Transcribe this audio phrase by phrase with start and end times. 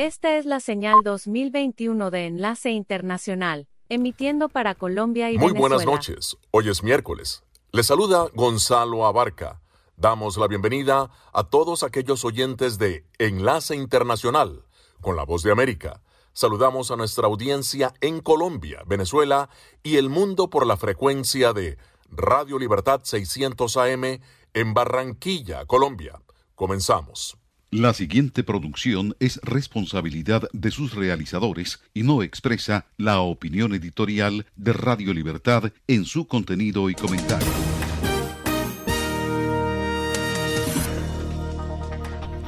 [0.00, 5.76] Esta es la señal 2021 de Enlace Internacional, emitiendo para Colombia y Muy Venezuela.
[5.76, 6.38] buenas noches.
[6.52, 7.44] Hoy es miércoles.
[7.70, 9.60] Les saluda Gonzalo Abarca.
[9.98, 14.64] Damos la bienvenida a todos aquellos oyentes de Enlace Internacional
[15.02, 16.00] con la Voz de América.
[16.32, 19.50] Saludamos a nuestra audiencia en Colombia, Venezuela
[19.82, 21.76] y el mundo por la frecuencia de
[22.08, 24.18] Radio Libertad 600 AM
[24.54, 26.22] en Barranquilla, Colombia.
[26.54, 27.36] Comenzamos.
[27.72, 34.72] La siguiente producción es responsabilidad de sus realizadores y no expresa la opinión editorial de
[34.72, 37.46] Radio Libertad en su contenido y comentario.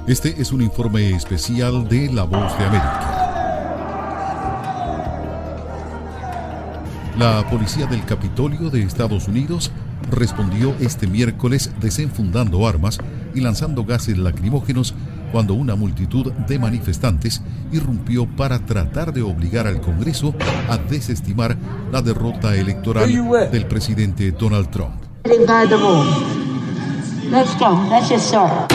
[0.09, 3.22] Este es un informe especial de La Voz de América.
[7.19, 9.71] La policía del Capitolio de Estados Unidos
[10.11, 12.99] respondió este miércoles desenfundando armas
[13.35, 14.95] y lanzando gases lacrimógenos
[15.31, 20.35] cuando una multitud de manifestantes irrumpió para tratar de obligar al Congreso
[20.69, 21.57] a desestimar
[21.91, 23.11] la derrota electoral
[23.51, 24.95] del presidente Donald Trump.
[25.25, 26.07] Inside the room.
[27.31, 27.87] Let's go.
[27.89, 28.73] Let's just start.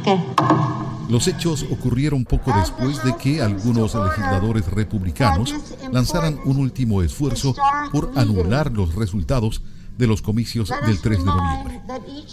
[0.00, 0.81] Okay.
[1.12, 5.54] Los hechos ocurrieron poco después de que algunos legisladores republicanos
[5.92, 7.54] lanzaran un último esfuerzo
[7.92, 9.60] por anular los resultados
[9.98, 11.82] de los comicios del 3 de noviembre.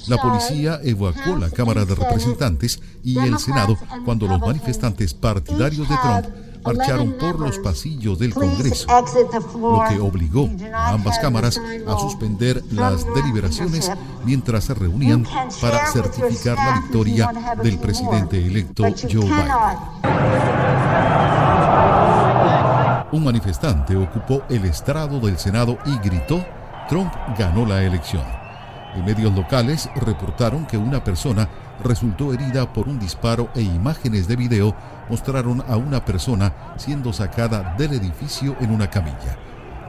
[0.08, 5.98] La policía evacuó la Cámara de Representantes y el Senado cuando los manifestantes partidarios de
[5.98, 6.28] Trump
[6.64, 8.88] marcharon por los pasillos del Congreso,
[9.60, 13.92] lo que obligó a ambas cámaras a suspender las deliberaciones
[14.26, 15.26] mientras se reunían
[15.62, 19.50] para certificar la victoria del presidente electo Joe Biden.
[23.12, 26.46] Un manifestante ocupó el estrado del Senado y gritó,
[26.88, 28.24] Trump ganó la elección.
[28.96, 31.50] En medios locales reportaron que una persona
[31.84, 34.76] resultó herida por un disparo e imágenes de video
[35.10, 39.38] mostraron a una persona siendo sacada del edificio en una camilla.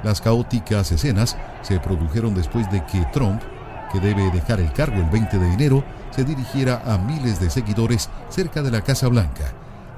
[0.02, 3.42] Las caóticas escenas se produjeron después de que Trump,
[3.92, 8.08] que debe dejar el cargo el 20 de enero, se dirigiera a miles de seguidores
[8.28, 9.52] cerca de la Casa Blanca,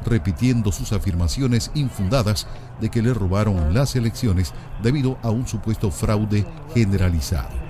[0.05, 2.49] repitiendo sus afirmaciones infundadas
[2.81, 4.53] de que le robaron las elecciones
[4.83, 7.63] debido a un supuesto fraude generalizado.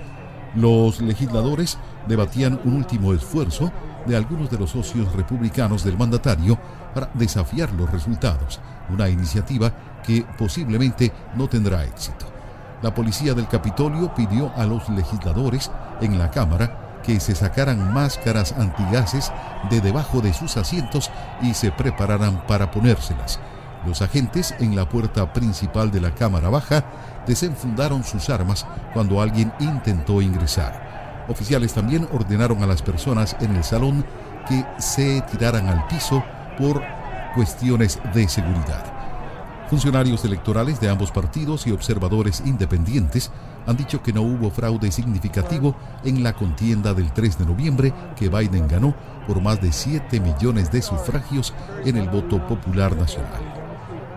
[0.55, 1.77] Los legisladores
[2.07, 3.71] debatían un último esfuerzo
[4.05, 6.57] de algunos de los socios republicanos del mandatario
[6.93, 8.59] para desafiar los resultados,
[8.89, 9.71] una iniciativa
[10.03, 12.25] que posiblemente no tendrá éxito.
[12.81, 15.71] La policía del Capitolio pidió a los legisladores
[16.01, 19.31] en la Cámara que se sacaran máscaras antigases
[19.69, 23.39] de debajo de sus asientos y se prepararan para ponérselas.
[23.85, 26.85] Los agentes en la puerta principal de la Cámara Baja
[27.27, 30.92] desenfundaron sus armas cuando alguien intentó ingresar.
[31.27, 34.05] Oficiales también ordenaron a las personas en el salón
[34.47, 36.23] que se tiraran al piso
[36.57, 36.81] por
[37.35, 38.93] cuestiones de seguridad.
[39.69, 43.31] Funcionarios electorales de ambos partidos y observadores independientes
[43.65, 48.29] han dicho que no hubo fraude significativo en la contienda del 3 de noviembre que
[48.29, 48.93] Biden ganó
[49.25, 51.53] por más de 7 millones de sufragios
[51.85, 53.41] en el voto popular nacional.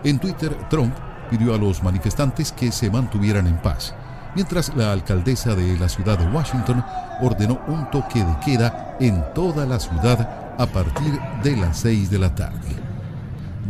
[0.03, 0.93] En Twitter, Trump
[1.29, 3.95] pidió a los manifestantes que se mantuvieran en paz,
[4.37, 6.83] mientras la alcaldesa de la ciudad de Washington
[7.23, 11.11] ordenó un toque de queda en toda la ciudad a partir
[11.43, 12.67] de las 6 de la tarde.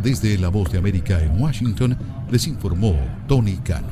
[0.02, 1.96] Desde La Voz de América en Washington,
[2.30, 2.94] les informó
[3.26, 3.88] Tony Cano.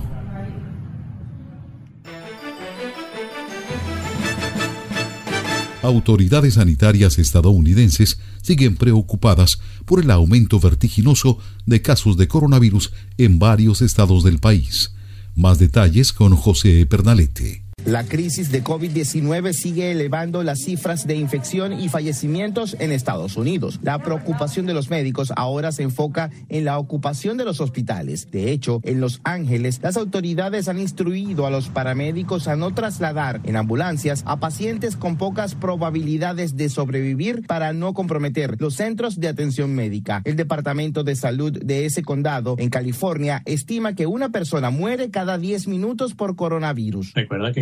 [5.83, 13.81] Autoridades sanitarias estadounidenses siguen preocupadas por el aumento vertiginoso de casos de coronavirus en varios
[13.81, 14.91] estados del país.
[15.37, 17.66] Más detalles con José Pernalete.
[17.85, 23.79] La crisis de COVID-19 sigue elevando las cifras de infección y fallecimientos en Estados Unidos.
[23.81, 28.29] La preocupación de los médicos ahora se enfoca en la ocupación de los hospitales.
[28.33, 33.41] De hecho, en Los Ángeles, las autoridades han instruido a los paramédicos a no trasladar
[33.45, 39.29] en ambulancias a pacientes con pocas probabilidades de sobrevivir para no comprometer los centros de
[39.29, 40.23] atención médica.
[40.25, 45.39] El Departamento de Salud de ese condado, en California, estima que una persona muere cada
[45.39, 47.15] 10 minutos por coronavirus.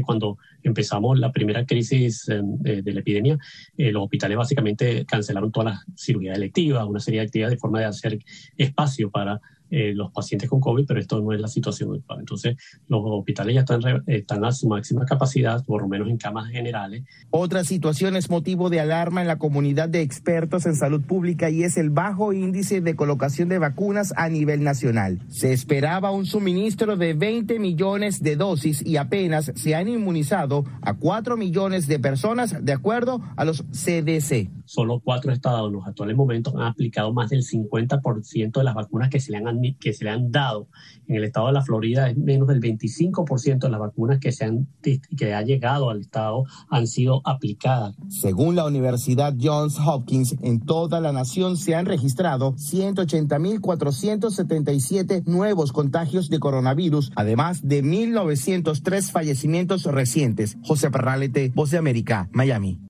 [0.05, 2.41] Cuando empezamos la primera crisis eh,
[2.83, 3.39] de, la epidemia,
[3.77, 7.81] eh, los hospitales básicamente cancelaron todas las cirugías electivas, una serie de actividades de forma
[7.81, 8.19] de hacer
[8.57, 9.41] espacio para
[9.75, 12.21] eh, los pacientes con COVID, pero esto no es la situación actual.
[12.21, 12.57] Entonces,
[12.87, 17.03] los hospitales ya están, están a su máxima capacidad, por lo menos en camas generales.
[17.31, 21.65] Otra situación es motivo de alarma en la comunidad de expertos en salud pública y
[21.65, 25.19] es el bajo índice de colocación de vacunas a nivel nacional.
[25.29, 30.95] Se esperaba un suministro de 20 millones de dosis y apenas se han inmunizado a
[30.95, 34.51] 4 millones de personas, de acuerdo a los CDC.
[34.67, 39.11] Solo cuatro estados en los actuales momentos han aplicado más del 50% de las vacunas
[39.11, 40.69] que se le han, que se le han dado.
[41.07, 44.45] En el estado de la Florida es menos del 25% de las vacunas que, se
[44.45, 47.95] han, que ha llegado al estado han sido aplicadas.
[48.09, 56.31] Según la Universidad Johns Hopkins, en toda la nación se han registrado 180.477 nuevos contagios
[56.31, 60.57] de coronavirus, además de 1.903 fallecimientos recientes.
[60.65, 62.81] José Parralete, Voz de América, Miami.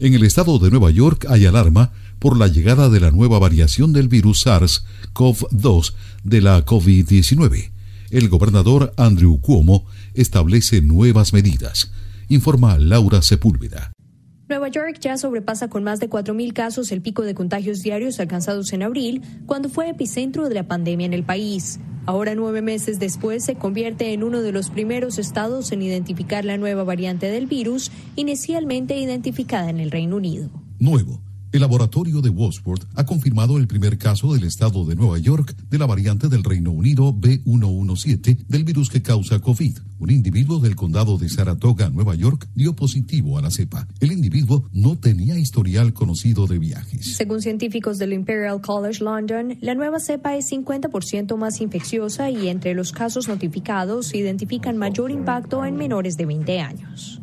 [0.00, 3.92] En el estado de Nueva York hay alarma por la llegada de la nueva variación
[3.92, 5.94] del virus SARS-CoV-2
[6.24, 7.70] de la COVID-19.
[8.10, 11.92] El gobernador Andrew Cuomo establece nuevas medidas,
[12.28, 13.92] informa Laura Sepúlveda.
[14.48, 18.72] Nueva York ya sobrepasa con más de 4.000 casos el pico de contagios diarios alcanzados
[18.72, 21.80] en abril, cuando fue epicentro de la pandemia en el país.
[22.06, 26.56] Ahora, nueve meses después, se convierte en uno de los primeros estados en identificar la
[26.56, 30.48] nueva variante del virus, inicialmente identificada en el Reino Unido.
[30.78, 31.20] Nuevo
[31.52, 35.78] el laboratorio de Wadsworth ha confirmado el primer caso del estado de Nueva York de
[35.78, 39.78] la variante del Reino Unido B117 del virus que causa COVID.
[39.98, 43.88] Un individuo del condado de Saratoga, Nueva York, dio positivo a la cepa.
[44.00, 47.16] El individuo no tenía historial conocido de viajes.
[47.16, 52.74] Según científicos del Imperial College London, la nueva cepa es 50% más infecciosa y entre
[52.74, 57.20] los casos notificados se identifican mayor impacto en menores de 20 años.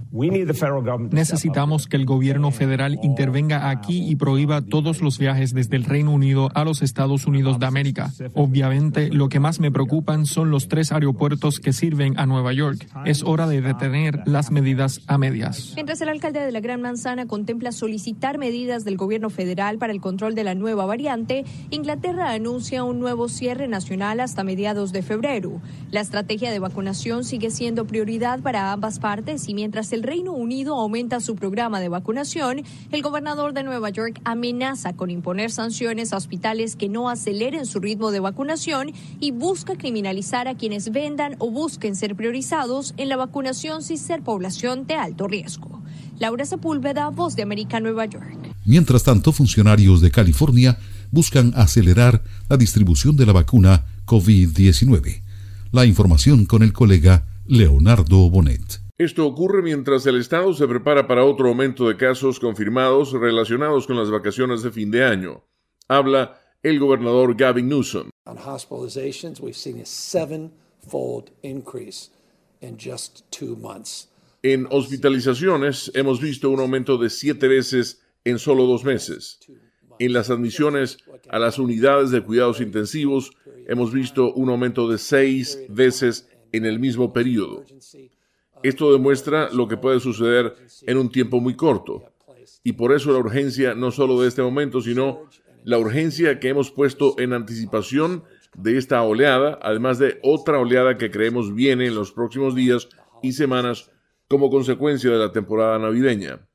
[1.12, 6.12] Necesitamos que el gobierno federal intervenga aquí y prohíba todos los viajes desde el Reino
[6.12, 8.12] Unido a los Estados Unidos de América.
[8.34, 12.88] Obviamente, lo que más me preocupan son los tres aeropuertos que sirven a Nueva York.
[13.06, 15.74] Es hora de detener las medidas a medias.
[15.76, 20.00] Mientras el alcalde de la Gran Manzana contempla solicitar medidas del gobierno federal para el
[20.00, 25.62] control de la nueva variante, Inglaterra anuncia un nuevo cierre nacional hasta mediados de febrero.
[25.92, 30.76] La estrategia de vacunación sigue siendo prioridad para ambas partes y mientras el Reino Unido
[30.76, 36.18] aumenta su programa de vacunación, el gobernador de Nueva York amenaza con imponer sanciones a
[36.18, 41.50] hospitales que no aceleren su ritmo de vacunación y busca criminalizar a quienes vendan o
[41.50, 45.82] busquen ser priorizados en la vacunación sin ser población de alto riesgo.
[46.20, 48.38] Laura Sepúlveda, Voz de América, Nueva York.
[48.64, 50.78] Mientras tanto, funcionarios de California
[51.12, 55.22] buscan acelerar la distribución de la vacuna COVID-19.
[55.72, 58.85] La información con el colega Leonardo Bonet.
[58.98, 63.98] Esto ocurre mientras el Estado se prepara para otro aumento de casos confirmados relacionados con
[63.98, 65.44] las vacaciones de fin de año.
[65.90, 68.10] Habla el gobernador Gavin Newsom.
[74.42, 79.42] En hospitalizaciones hemos visto un aumento de siete veces en solo dos meses.
[80.00, 81.00] En las admisiones
[81.30, 83.32] a las unidades de cuidados intensivos
[83.68, 87.66] hemos visto un aumento de seis veces en el mismo periodo.
[88.68, 90.56] Esto demuestra lo que puede suceder
[90.88, 92.04] en un tiempo muy corto.
[92.64, 95.30] Y por eso la urgencia no solo de este momento, sino
[95.64, 98.24] la urgencia que hemos puesto en anticipación
[98.58, 102.90] de esta oleada, además de otra oleada que creemos viene en los próximos días
[103.22, 103.92] y semanas
[104.28, 106.48] como consecuencia de la temporada navideña.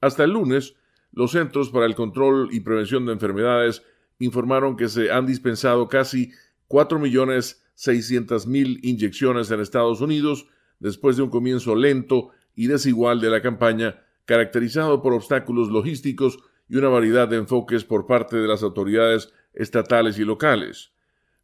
[0.00, 0.76] Hasta el lunes,
[1.10, 3.82] los Centros para el Control y Prevención de Enfermedades
[4.20, 6.30] informaron que se han dispensado casi
[6.68, 10.46] 4.600.000 inyecciones en Estados Unidos
[10.80, 16.38] después de un comienzo lento y desigual de la campaña, caracterizado por obstáculos logísticos
[16.68, 20.92] y una variedad de enfoques por parte de las autoridades estatales y locales.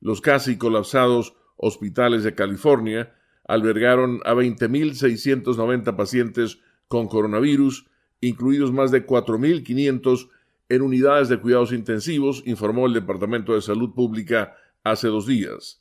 [0.00, 6.58] Los casi colapsados hospitales de California albergaron a 20.690 pacientes
[6.88, 7.86] con coronavirus,
[8.20, 10.28] incluidos más de 4.500
[10.68, 15.80] en unidades de cuidados intensivos, informó el Departamento de Salud Pública hace dos días.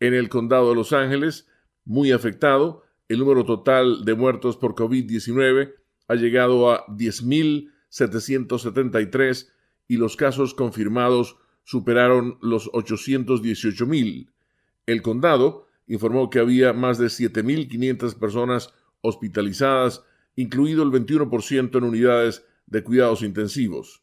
[0.00, 1.48] En el condado de Los Ángeles,
[1.84, 5.74] muy afectado, el número total de muertos por COVID-19
[6.08, 9.48] ha llegado a 10.773
[9.88, 14.30] y los casos confirmados superaron los 818.000.
[14.86, 20.04] El condado informó que había más de 7.500 personas hospitalizadas,
[20.36, 24.02] incluido el 21% en unidades de cuidados intensivos.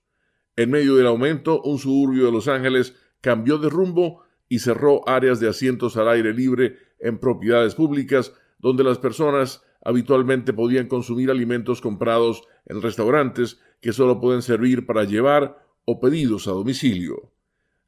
[0.55, 5.39] En medio del aumento, un suburbio de Los Ángeles cambió de rumbo y cerró áreas
[5.39, 11.81] de asientos al aire libre en propiedades públicas donde las personas habitualmente podían consumir alimentos
[11.81, 17.31] comprados en restaurantes que solo pueden servir para llevar o pedidos a domicilio.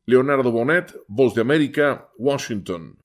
[0.05, 2.97] Leonardo Bonet, Voz de América, Washington.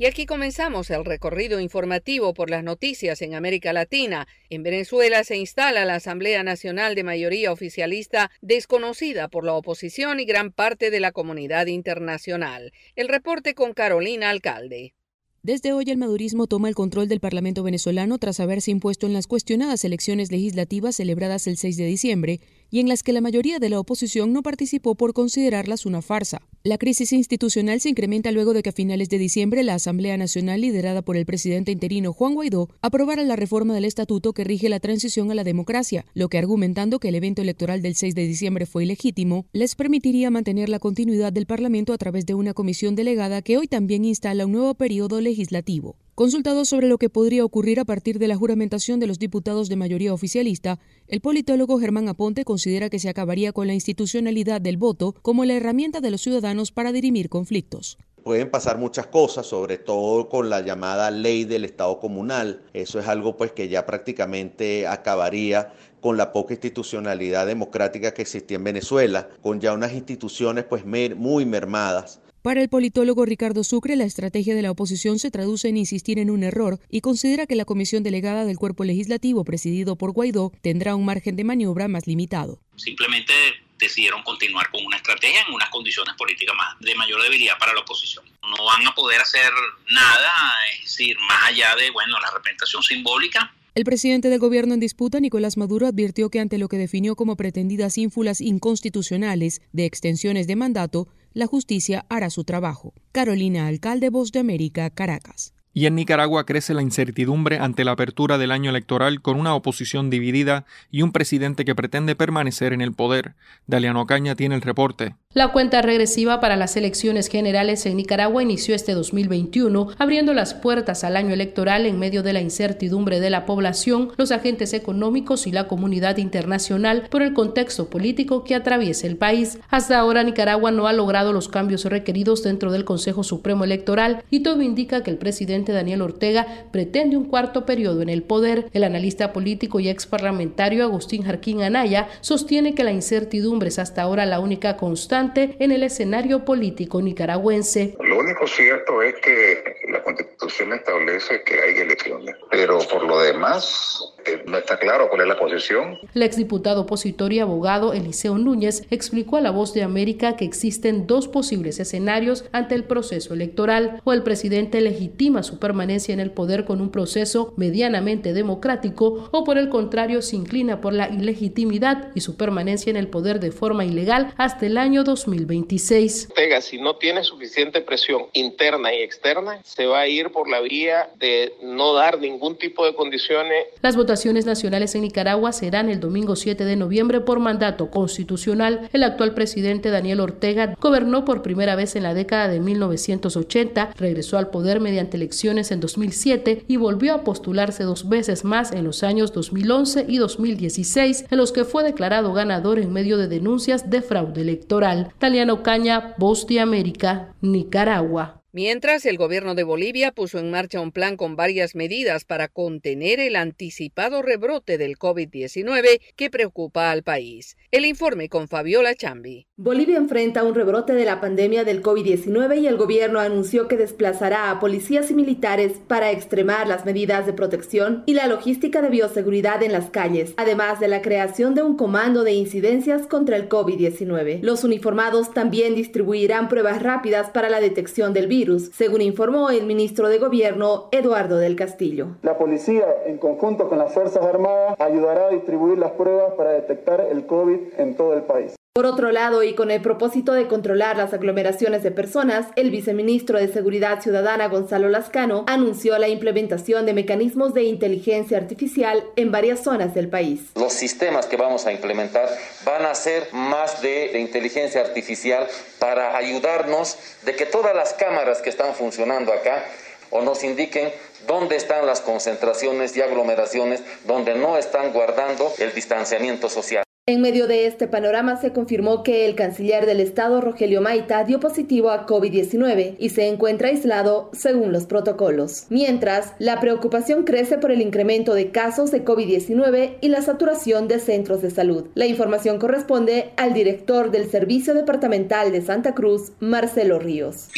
[0.00, 4.26] Y aquí comenzamos el recorrido informativo por las noticias en América Latina.
[4.48, 10.24] En Venezuela se instala la Asamblea Nacional de mayoría oficialista desconocida por la oposición y
[10.24, 12.72] gran parte de la comunidad internacional.
[12.96, 14.94] El reporte con Carolina Alcalde.
[15.42, 19.26] Desde hoy el madurismo toma el control del Parlamento venezolano tras haberse impuesto en las
[19.26, 23.68] cuestionadas elecciones legislativas celebradas el 6 de diciembre y en las que la mayoría de
[23.68, 26.42] la oposición no participó por considerarlas una farsa.
[26.62, 30.60] La crisis institucional se incrementa luego de que a finales de diciembre la Asamblea Nacional,
[30.60, 34.78] liderada por el presidente interino Juan Guaidó, aprobara la reforma del estatuto que rige la
[34.78, 38.66] transición a la democracia, lo que argumentando que el evento electoral del 6 de diciembre
[38.66, 43.40] fue ilegítimo, les permitiría mantener la continuidad del Parlamento a través de una comisión delegada
[43.42, 45.96] que hoy también instala un nuevo periodo legislativo.
[46.20, 49.76] Consultado sobre lo que podría ocurrir a partir de la juramentación de los diputados de
[49.76, 55.14] mayoría oficialista, el politólogo Germán Aponte considera que se acabaría con la institucionalidad del voto
[55.22, 57.96] como la herramienta de los ciudadanos para dirimir conflictos.
[58.22, 62.64] Pueden pasar muchas cosas, sobre todo con la llamada ley del Estado comunal.
[62.74, 65.72] Eso es algo pues que ya prácticamente acabaría
[66.02, 71.46] con la poca institucionalidad democrática que existía en Venezuela, con ya unas instituciones pues muy
[71.46, 72.20] mermadas.
[72.42, 76.30] Para el politólogo Ricardo Sucre, la estrategia de la oposición se traduce en insistir en
[76.30, 80.94] un error y considera que la comisión delegada del cuerpo legislativo presidido por Guaidó tendrá
[80.94, 82.58] un margen de maniobra más limitado.
[82.76, 83.34] Simplemente
[83.76, 87.80] decidieron continuar con una estrategia en unas condiciones políticas más de mayor debilidad para la
[87.80, 88.24] oposición.
[88.42, 89.52] No van a poder hacer
[89.90, 90.30] nada,
[90.76, 95.20] es decir, más allá de bueno, la representación simbólica, el presidente del gobierno en disputa,
[95.20, 100.54] Nicolás Maduro, advirtió que ante lo que definió como pretendidas ínfulas inconstitucionales de extensiones de
[100.54, 102.92] mandato, la justicia hará su trabajo.
[103.10, 105.54] Carolina Alcalde, Voz de América, Caracas.
[105.72, 110.10] Y en Nicaragua crece la incertidumbre ante la apertura del año electoral con una oposición
[110.10, 113.34] dividida y un presidente que pretende permanecer en el poder.
[113.66, 115.14] Daliano Caña tiene el reporte.
[115.32, 121.04] La cuenta regresiva para las elecciones generales en Nicaragua inició este 2021, abriendo las puertas
[121.04, 125.52] al año electoral en medio de la incertidumbre de la población, los agentes económicos y
[125.52, 129.60] la comunidad internacional por el contexto político que atraviesa el país.
[129.68, 134.40] Hasta ahora Nicaragua no ha logrado los cambios requeridos dentro del Consejo Supremo Electoral y
[134.40, 138.68] todo indica que el presidente Daniel Ortega pretende un cuarto periodo en el poder.
[138.72, 144.02] El analista político y ex parlamentario Agustín Jarquín Anaya sostiene que la incertidumbre es hasta
[144.02, 147.94] ahora la única constante en el escenario político nicaragüense.
[148.00, 154.14] Lo único cierto es que la constitución establece que hay elecciones, pero por lo demás
[154.24, 155.98] eh, no está claro cuál es la posición.
[156.14, 161.06] El exdiputado opositor y abogado Eliseo Núñez explicó a La Voz de América que existen
[161.06, 166.30] dos posibles escenarios ante el proceso electoral, o el presidente legitima su permanencia en el
[166.30, 172.10] poder con un proceso medianamente democrático, o por el contrario se inclina por la ilegitimidad
[172.14, 176.28] y su permanencia en el poder de forma ilegal hasta el año 2026.
[176.30, 180.60] Ortega, si no tiene suficiente presión interna y externa, se va a ir por la
[180.60, 183.66] vía de no dar ningún tipo de condiciones.
[183.82, 188.88] Las votaciones nacionales en Nicaragua serán el domingo 7 de noviembre por mandato constitucional.
[188.92, 194.38] El actual presidente Daniel Ortega gobernó por primera vez en la década de 1980, regresó
[194.38, 199.02] al poder mediante elecciones en 2007 y volvió a postularse dos veces más en los
[199.02, 204.02] años 2011 y 2016, en los que fue declarado ganador en medio de denuncias de
[204.02, 204.99] fraude electoral.
[205.18, 208.40] Taliano Caña, Voz de América, Nicaragua.
[208.52, 213.20] Mientras, el gobierno de Bolivia puso en marcha un plan con varias medidas para contener
[213.20, 217.56] el anticipado rebrote del COVID-19 que preocupa al país.
[217.70, 219.46] El informe con Fabiola Chambi.
[219.62, 224.50] Bolivia enfrenta un rebrote de la pandemia del COVID-19 y el gobierno anunció que desplazará
[224.50, 229.62] a policías y militares para extremar las medidas de protección y la logística de bioseguridad
[229.62, 234.40] en las calles, además de la creación de un comando de incidencias contra el COVID-19.
[234.40, 240.08] Los uniformados también distribuirán pruebas rápidas para la detección del virus según informó el ministro
[240.08, 242.16] de Gobierno Eduardo del Castillo.
[242.22, 247.06] La policía, en conjunto con las Fuerzas Armadas, ayudará a distribuir las pruebas para detectar
[247.12, 248.54] el COVID en todo el país.
[248.72, 253.36] Por otro lado, y con el propósito de controlar las aglomeraciones de personas, el viceministro
[253.36, 259.64] de Seguridad Ciudadana Gonzalo Lascano anunció la implementación de mecanismos de inteligencia artificial en varias
[259.64, 260.52] zonas del país.
[260.54, 262.28] Los sistemas que vamos a implementar
[262.64, 265.48] van a ser más de, de inteligencia artificial
[265.80, 269.64] para ayudarnos de que todas las cámaras que están funcionando acá
[270.10, 270.92] o nos indiquen
[271.26, 276.84] dónde están las concentraciones y aglomeraciones donde no están guardando el distanciamiento social.
[277.10, 281.40] En medio de este panorama se confirmó que el canciller del Estado, Rogelio Maita, dio
[281.40, 285.64] positivo a COVID-19 y se encuentra aislado según los protocolos.
[285.70, 291.00] Mientras, la preocupación crece por el incremento de casos de COVID-19 y la saturación de
[291.00, 291.88] centros de salud.
[291.96, 297.48] La información corresponde al director del Servicio Departamental de Santa Cruz, Marcelo Ríos.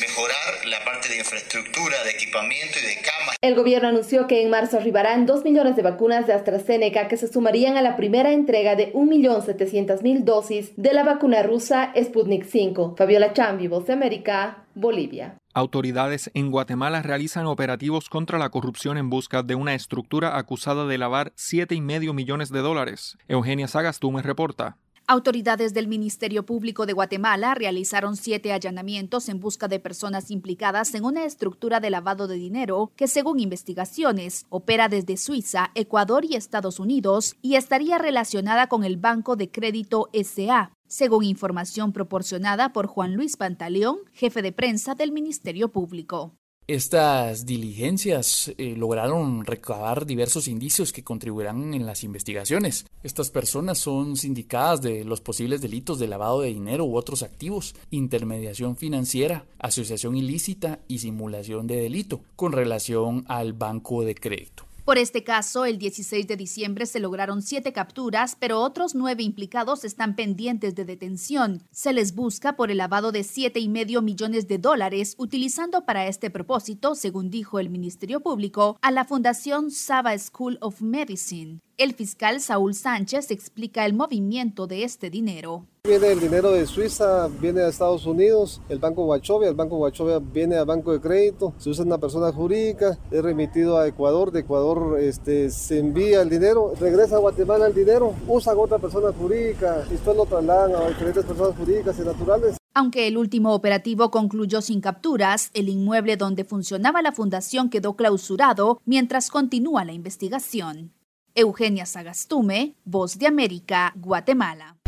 [0.00, 3.36] Mejorar la parte de infraestructura, de equipamiento y de camas.
[3.40, 7.26] El gobierno anunció que en marzo arribarán 2 millones de vacunas de AstraZeneca que se
[7.26, 12.94] sumarían a la primera entrega de 1.700.000 dosis de la vacuna rusa Sputnik 5.
[12.96, 15.38] Fabiola Chambi, Voz de América, Bolivia.
[15.54, 20.98] Autoridades en Guatemala realizan operativos contra la corrupción en busca de una estructura acusada de
[20.98, 23.16] lavar 7,5 millones de dólares.
[23.26, 24.76] Eugenia Sagastume reporta.
[25.08, 31.04] Autoridades del Ministerio Público de Guatemala realizaron siete allanamientos en busca de personas implicadas en
[31.04, 36.80] una estructura de lavado de dinero que, según investigaciones, opera desde Suiza, Ecuador y Estados
[36.80, 43.14] Unidos y estaría relacionada con el Banco de Crédito SA, según información proporcionada por Juan
[43.14, 46.34] Luis Pantaleón, jefe de prensa del Ministerio Público.
[46.68, 52.86] Estas diligencias eh, lograron recabar diversos indicios que contribuirán en las investigaciones.
[53.04, 57.76] Estas personas son sindicadas de los posibles delitos de lavado de dinero u otros activos,
[57.92, 64.65] intermediación financiera, asociación ilícita y simulación de delito con relación al banco de crédito.
[64.86, 69.82] Por este caso, el 16 de diciembre se lograron siete capturas, pero otros nueve implicados
[69.82, 71.64] están pendientes de detención.
[71.72, 76.06] Se les busca por el lavado de siete y medio millones de dólares, utilizando para
[76.06, 81.58] este propósito, según dijo el Ministerio Público, a la Fundación Saba School of Medicine.
[81.78, 85.66] El fiscal Saúl Sánchez explica el movimiento de este dinero.
[85.84, 90.18] Viene el dinero de Suiza, viene a Estados Unidos, el Banco Wachovia, el Banco Wachovia
[90.18, 94.40] viene al Banco de Crédito, se usa una persona jurídica, es remitido a Ecuador, de
[94.40, 99.84] Ecuador este, se envía el dinero, regresa a Guatemala el dinero, usan otra persona jurídica
[99.86, 102.56] y después lo trasladan a diferentes personas jurídicas y naturales.
[102.72, 108.80] Aunque el último operativo concluyó sin capturas, el inmueble donde funcionaba la fundación quedó clausurado
[108.86, 110.95] mientras continúa la investigación.
[111.38, 114.78] Eugenia Sagastume, Voz de América, Guatemala.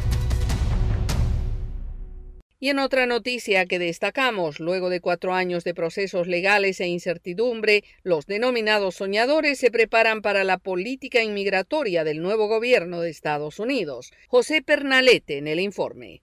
[2.59, 7.85] Y en otra noticia que destacamos, luego de cuatro años de procesos legales e incertidumbre,
[8.02, 14.11] los denominados soñadores se preparan para la política inmigratoria del nuevo gobierno de Estados Unidos.
[14.28, 16.23] José Pernalete en el informe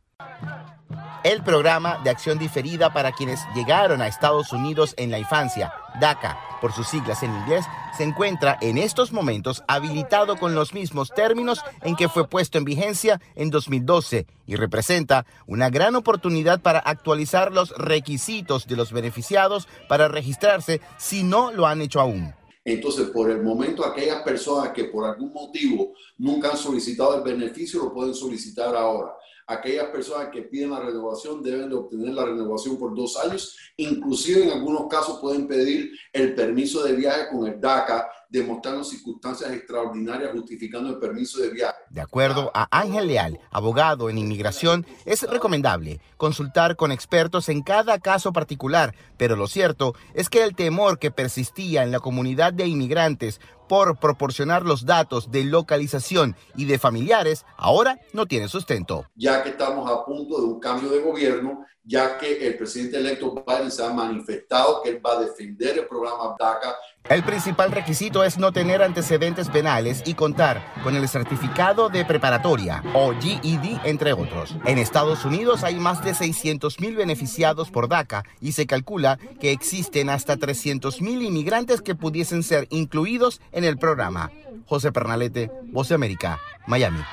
[1.25, 6.37] el programa de acción diferida para quienes llegaron a Estados Unidos en la infancia, DACA,
[6.61, 7.65] por sus siglas en inglés,
[7.97, 12.65] se encuentra en estos momentos habilitado con los mismos términos en que fue puesto en
[12.65, 19.67] vigencia en 2012 y representa una gran oportunidad para actualizar los requisitos de los beneficiados
[19.87, 22.33] para registrarse si no lo han hecho aún.
[22.63, 27.83] Entonces, por el momento, aquellas personas que por algún motivo nunca han solicitado el beneficio
[27.83, 29.13] lo pueden solicitar ahora
[29.48, 33.58] aquellas personas que piden la renovación deben de obtener la renovación por dos años.
[33.77, 39.51] Inclusive en algunos casos pueden pedir el permiso de viaje con el DACA, demostrando circunstancias
[39.51, 41.77] extraordinarias justificando el permiso de viaje.
[41.90, 48.00] De acuerdo a Ángel Leal, abogado en inmigración, es recomendable consultar con expertos en cada
[48.00, 52.68] caso particular, pero lo cierto es que el temor que persistía en la comunidad de
[52.68, 59.05] inmigrantes por proporcionar los datos de localización y de familiares, ahora no tiene sustento.
[59.15, 63.43] Ya que estamos a punto de un cambio de gobierno, ya que el presidente electo
[63.45, 66.75] Biden se ha manifestado que él va a defender el programa DACA.
[67.07, 72.83] El principal requisito es no tener antecedentes penales y contar con el certificado de preparatoria
[72.96, 74.55] o GED, entre otros.
[74.65, 79.51] En Estados Unidos hay más de 600 mil beneficiados por DACA y se calcula que
[79.51, 84.31] existen hasta 300 mil inmigrantes que pudiesen ser incluidos en el programa.
[84.65, 87.03] José Pernalete, Voz de América, Miami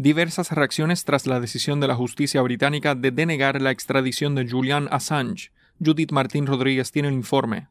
[0.00, 4.86] diversas reacciones tras la decisión de la justicia británica de denegar la extradición de Julian
[4.92, 5.50] Assange.
[5.84, 7.66] Judith Martín Rodríguez tiene el informe.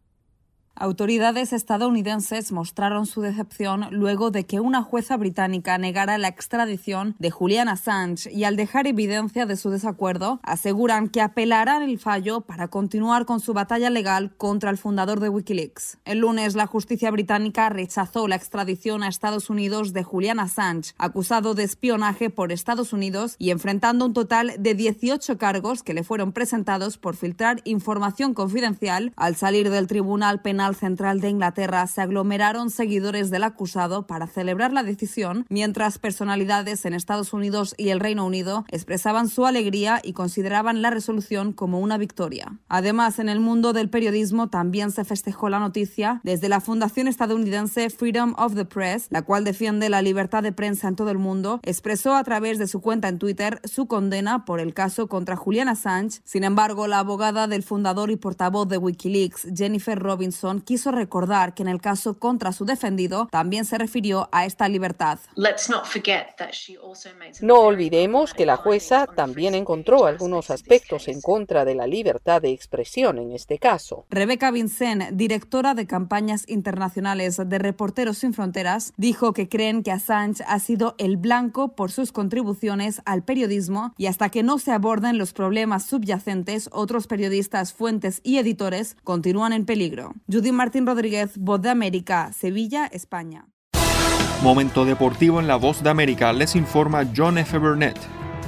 [0.79, 7.31] Autoridades estadounidenses mostraron su decepción luego de que una jueza británica negara la extradición de
[7.31, 12.67] Julian Assange y al dejar evidencia de su desacuerdo, aseguran que apelarán el fallo para
[12.67, 15.97] continuar con su batalla legal contra el fundador de Wikileaks.
[16.05, 21.55] El lunes, la justicia británica rechazó la extradición a Estados Unidos de Julian Assange, acusado
[21.55, 26.33] de espionaje por Estados Unidos y enfrentando un total de 18 cargos que le fueron
[26.33, 32.69] presentados por filtrar información confidencial al salir del Tribunal Penal Central de Inglaterra se aglomeraron
[32.69, 38.25] seguidores del acusado para celebrar la decisión, mientras personalidades en Estados Unidos y el Reino
[38.25, 42.57] Unido expresaban su alegría y consideraban la resolución como una victoria.
[42.67, 47.89] Además, en el mundo del periodismo también se festejó la noticia desde la fundación estadounidense
[47.89, 51.59] Freedom of the Press, la cual defiende la libertad de prensa en todo el mundo,
[51.63, 55.69] expresó a través de su cuenta en Twitter su condena por el caso contra Julian
[55.69, 56.21] Assange.
[56.23, 61.63] Sin embargo, la abogada del fundador y portavoz de Wikileaks, Jennifer Robinson, quiso recordar que
[61.63, 65.19] en el caso contra su defendido también se refirió a esta libertad.
[67.41, 72.51] No olvidemos que la jueza también encontró algunos aspectos en contra de la libertad de
[72.51, 74.05] expresión en este caso.
[74.09, 80.43] Rebecca Vincent, directora de campañas internacionales de Reporteros Sin Fronteras, dijo que creen que Assange
[80.47, 85.17] ha sido el blanco por sus contribuciones al periodismo y hasta que no se aborden
[85.17, 90.13] los problemas subyacentes, otros periodistas, fuentes y editores continúan en peligro.
[90.37, 93.47] Judy Martín Rodríguez, Voz de América, Sevilla, España.
[94.43, 97.57] Momento deportivo en la Voz de América, les informa John F.
[97.57, 97.97] Burnett.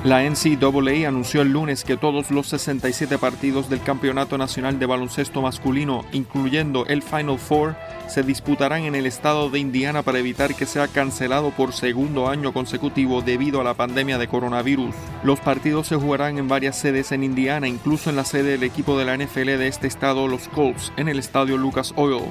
[0.05, 5.41] La NCAA anunció el lunes que todos los 67 partidos del Campeonato Nacional de Baloncesto
[5.41, 7.75] Masculino, incluyendo el Final Four,
[8.07, 12.53] se disputarán en el estado de Indiana para evitar que sea cancelado por segundo año
[12.53, 14.95] consecutivo debido a la pandemia de coronavirus.
[15.23, 18.97] Los partidos se jugarán en varias sedes en Indiana, incluso en la sede del equipo
[18.97, 22.23] de la NFL de este estado, los Colts, en el estadio Lucas Oil.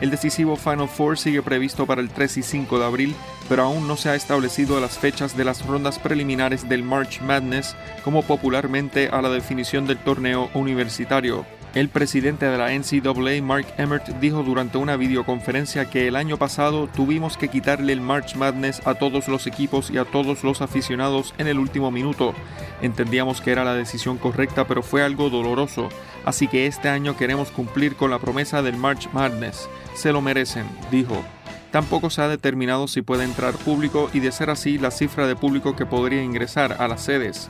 [0.00, 3.14] El decisivo Final Four sigue previsto para el 3 y 5 de abril,
[3.48, 7.76] pero aún no se ha establecido las fechas de las rondas preliminares del March Madness,
[8.02, 11.44] como popularmente a la definición del torneo universitario.
[11.72, 16.88] El presidente de la NCAA, Mark Emmert, dijo durante una videoconferencia que el año pasado
[16.88, 21.32] tuvimos que quitarle el March Madness a todos los equipos y a todos los aficionados
[21.38, 22.34] en el último minuto.
[22.82, 25.90] Entendíamos que era la decisión correcta, pero fue algo doloroso,
[26.24, 29.68] así que este año queremos cumplir con la promesa del March Madness.
[29.94, 31.22] Se lo merecen, dijo.
[31.70, 35.36] Tampoco se ha determinado si puede entrar público y de ser así la cifra de
[35.36, 37.48] público que podría ingresar a las sedes.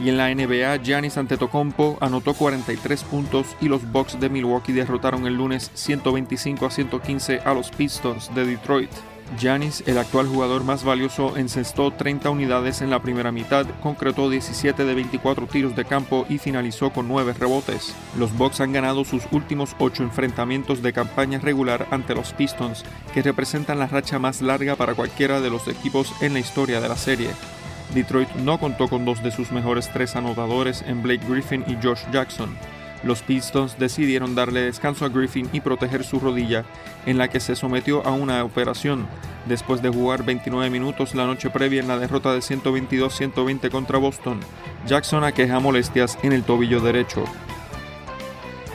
[0.00, 5.26] Y en la NBA, Giannis Antetokounmpo anotó 43 puntos y los Bucks de Milwaukee derrotaron
[5.26, 8.90] el lunes 125 a 115 a los Pistons de Detroit.
[9.38, 14.84] Giannis, el actual jugador más valioso, encestó 30 unidades en la primera mitad, concretó 17
[14.84, 17.94] de 24 tiros de campo y finalizó con 9 rebotes.
[18.18, 23.22] Los Bucks han ganado sus últimos 8 enfrentamientos de campaña regular ante los Pistons, que
[23.22, 26.96] representan la racha más larga para cualquiera de los equipos en la historia de la
[26.96, 27.30] serie.
[27.94, 32.00] Detroit no contó con dos de sus mejores tres anotadores en Blake Griffin y Josh
[32.10, 32.56] Jackson.
[33.02, 36.64] Los Pistons decidieron darle descanso a Griffin y proteger su rodilla,
[37.04, 39.06] en la que se sometió a una operación,
[39.46, 44.40] después de jugar 29 minutos la noche previa en la derrota de 122-120 contra Boston.
[44.86, 47.24] Jackson aqueja molestias en el tobillo derecho.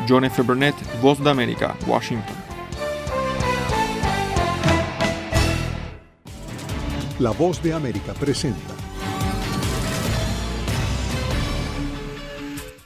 [0.08, 0.41] John F.
[0.41, 2.36] Burnett, Voz de América, Washington.
[7.19, 8.77] La Voz de América presenta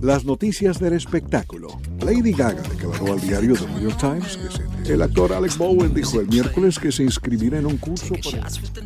[0.00, 1.68] Las noticias del espectáculo.
[2.00, 4.38] Lady Gaga declaró al diario The New York Times
[4.86, 8.14] que el actor Alex Bowen dijo el miércoles que se inscribirá en un curso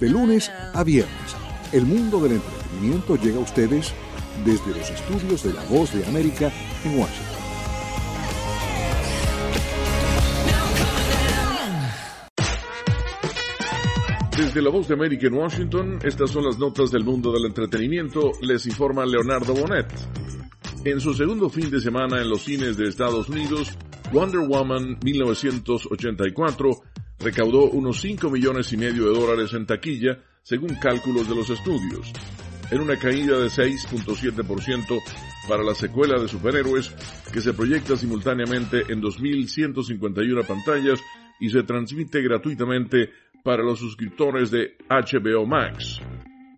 [0.00, 1.36] de lunes a viernes.
[1.70, 3.92] El mundo del entretenimiento llega a ustedes
[4.42, 6.50] desde los estudios de La Voz de América
[6.82, 7.32] en Washington.
[14.34, 18.32] Desde la voz de América en Washington, estas son las notas del mundo del entretenimiento,
[18.40, 19.86] les informa Leonardo Bonet.
[20.84, 23.70] En su segundo fin de semana en los cines de Estados Unidos,
[24.12, 26.70] Wonder Woman 1984
[27.20, 32.12] recaudó unos 5 millones y medio de dólares en taquilla, según cálculos de los estudios.
[32.72, 35.00] En una caída de 6.7%
[35.48, 36.92] para la secuela de superhéroes
[37.32, 40.98] que se proyecta simultáneamente en 2.151 pantallas
[41.38, 43.10] y se transmite gratuitamente
[43.44, 46.00] para los suscriptores de HBO Max.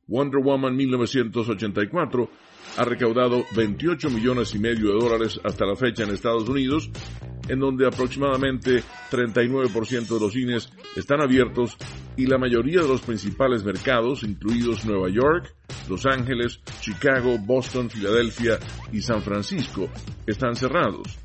[0.07, 2.31] Wonder Woman 1984
[2.77, 6.91] ha recaudado 28 millones y medio de dólares hasta la fecha en Estados Unidos,
[7.49, 11.77] en donde aproximadamente 39% de los cines están abiertos
[12.17, 15.55] y la mayoría de los principales mercados, incluidos Nueva York,
[15.89, 18.59] Los Ángeles, Chicago, Boston, Filadelfia
[18.93, 19.89] y San Francisco,
[20.27, 21.19] están cerrados.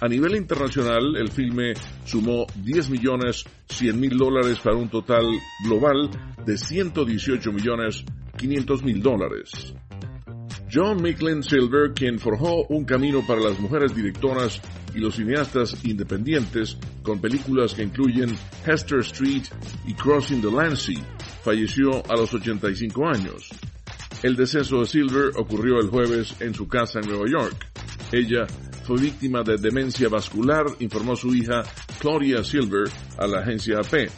[0.00, 5.24] A nivel internacional, el filme sumó 10 millones 100 mil dólares para un total
[5.64, 6.10] global
[6.44, 8.04] de 118 millones
[8.42, 9.72] 500 mil dólares.
[10.72, 14.60] John Micklin Silver, quien forjó un camino para las mujeres directoras
[14.94, 19.44] y los cineastas independientes con películas que incluyen Hester Street
[19.86, 20.98] y Crossing the Lancy,
[21.44, 23.48] falleció a los 85 años.
[24.24, 27.68] El deceso de Silver ocurrió el jueves en su casa en Nueva York.
[28.10, 28.46] Ella
[28.84, 31.62] fue víctima de demencia vascular, informó su hija
[32.00, 34.10] Claudia Silver a la agencia AP.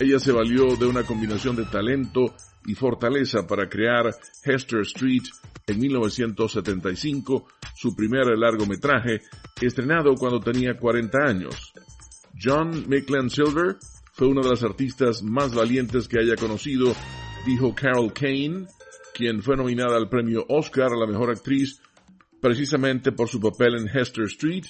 [0.00, 2.34] Ella se valió de una combinación de talento
[2.66, 5.22] y fortaleza para crear Hester Street
[5.66, 9.20] en 1975, su primer largometraje,
[9.60, 11.72] estrenado cuando tenía 40 años.
[12.40, 13.76] John Micklin Silver
[14.12, 16.94] fue una de las artistas más valientes que haya conocido,
[17.46, 18.66] dijo Carol Kane,
[19.14, 21.80] quien fue nominada al premio Oscar a la mejor actriz
[22.40, 24.64] precisamente por su papel en Hester Street,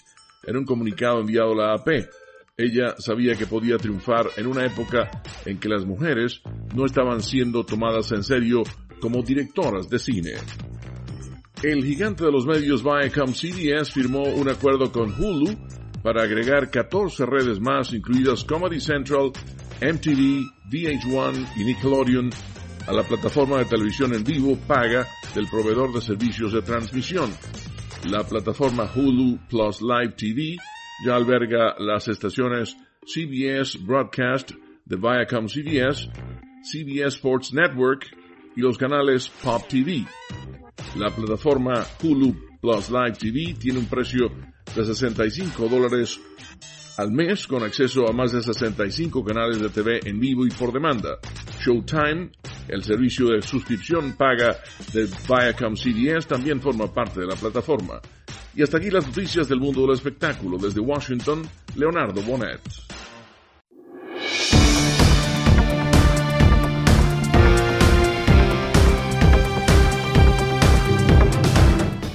[0.45, 2.09] en un comunicado enviado a la AP.
[2.59, 5.11] Ella sabía que podía triunfar en una época
[5.45, 6.41] en que las mujeres
[6.75, 8.63] no estaban siendo tomadas en serio
[8.99, 10.33] como directoras de cine.
[11.63, 15.55] El gigante de los medios Viacom CBS firmó un acuerdo con Hulu
[16.03, 19.33] para agregar 14 redes más, incluidas Comedy Central,
[19.83, 22.31] MTV, VH1 y Nickelodeon,
[22.87, 27.31] a la plataforma de televisión en vivo paga del proveedor de servicios de transmisión.
[28.07, 30.57] La plataforma Hulu Plus Live TV
[31.05, 34.53] ya alberga las estaciones CBS Broadcast
[34.85, 36.09] de Viacom CBS,
[36.63, 38.07] CBS Sports Network
[38.57, 40.07] y los canales Pop TV.
[40.97, 44.31] La plataforma Hulu Plus Live TV tiene un precio
[44.75, 46.21] de 65 dólares
[46.97, 50.73] al mes con acceso a más de 65 canales de TV en vivo y por
[50.73, 51.19] demanda.
[51.61, 52.31] Showtime,
[52.69, 54.57] el servicio de suscripción paga
[54.93, 58.01] de Viacom CBS, también forma parte de la plataforma.
[58.57, 60.57] Y hasta aquí las noticias del mundo del espectáculo.
[60.57, 62.61] Desde Washington, Leonardo Bonet.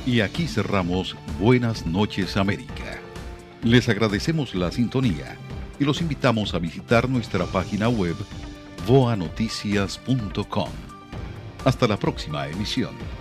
[0.08, 3.00] Y aquí cerramos Buenas noches América.
[3.62, 5.38] Les agradecemos la sintonía
[5.80, 8.16] y los invitamos a visitar nuestra página web
[8.88, 10.70] voanoticias.com.
[11.64, 13.21] Hasta la próxima emisión.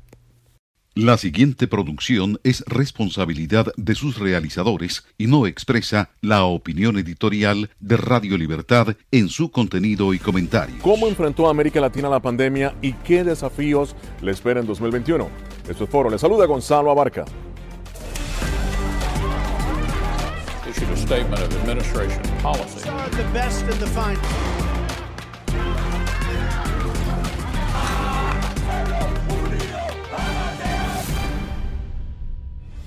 [0.95, 7.95] La siguiente producción es responsabilidad de sus realizadores y no expresa la opinión editorial de
[7.95, 10.75] Radio Libertad en su contenido y comentario.
[10.81, 15.29] ¿Cómo enfrentó América Latina la pandemia y qué desafíos le espera en 2021?
[15.69, 16.09] Esto es Foro.
[16.09, 17.23] Le saluda Gonzalo Abarca.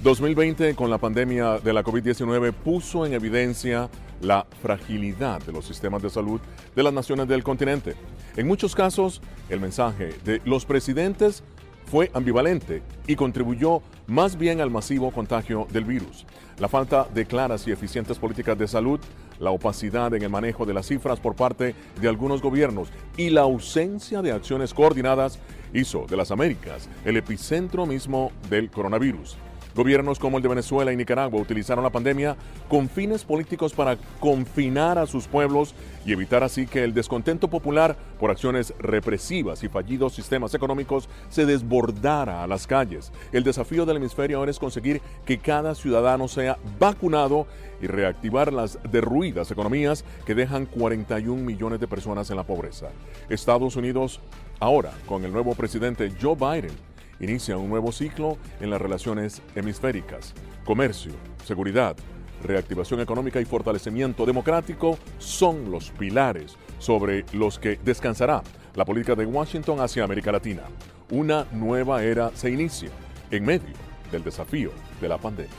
[0.05, 3.89] 2020 con la pandemia de la COVID-19 puso en evidencia
[4.21, 6.43] la fragilidad de los sistemas de salud
[6.77, 7.95] de las naciones del continente.
[8.37, 11.43] En muchos casos, el mensaje de los presidentes
[11.87, 16.27] fue ambivalente y contribuyó más bien al masivo contagio del virus.
[16.59, 19.01] La falta de claras y eficientes políticas de salud,
[19.41, 23.41] la opacidad en el manejo de las cifras por parte de algunos gobiernos y la
[23.41, 25.39] ausencia de acciones coordinadas
[25.73, 29.39] hizo de las Américas el epicentro mismo del coronavirus.
[29.75, 32.37] Gobiernos como el de Venezuela y Nicaragua utilizaron la pandemia
[32.69, 35.75] con fines políticos para confinar a sus pueblos
[36.07, 41.45] y evitar así que el descontento popular por acciones represivas y fallidos sistemas económicos se
[41.45, 43.13] desbordara a las calles.
[43.33, 47.47] El desafío del hemisferio ahora es conseguir que cada ciudadano sea vacunado
[47.81, 52.91] y reactivar las derruidas economías que dejan 41 millones de personas en la pobreza.
[53.29, 54.21] Estados Unidos
[54.61, 60.35] ahora, con el nuevo presidente Joe Biden, inicia un nuevo ciclo en las relaciones hemisféricas.
[60.65, 61.13] Comercio,
[61.45, 61.97] seguridad,
[62.43, 68.43] reactivación económica y fortalecimiento democrático son los pilares sobre los que descansará
[68.75, 70.63] la política de Washington hacia América Latina.
[71.11, 72.91] Una nueva era se inicia
[73.31, 73.75] en medio
[74.11, 75.53] del desafío de la pandemia.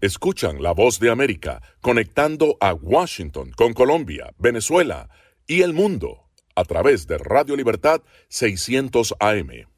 [0.00, 5.08] Escuchan la voz de América conectando a Washington con Colombia, Venezuela
[5.46, 9.77] y el mundo a través de Radio Libertad 600 AM.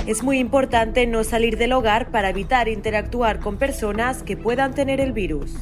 [0.10, 5.00] Es muy importante no salir del hogar para evitar interactuar con personas que puedan tener
[5.00, 5.54] el virus.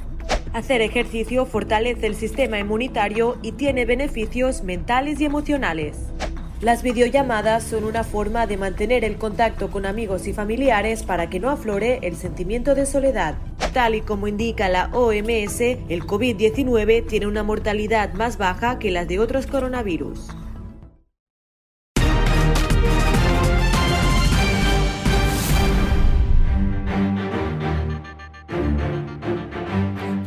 [0.54, 5.98] Hacer ejercicio fortalece el sistema inmunitario y tiene beneficios mentales y emocionales.
[6.62, 11.42] Las videollamadas son una forma de mantener el contacto con amigos y familiares para que
[11.42, 13.36] no aflore el sentimiento de soledad.
[13.74, 19.10] Tal y como indica la OMS, el COVID-19 tiene una mortalidad más baja que las
[19.10, 20.30] de otros coronavirus.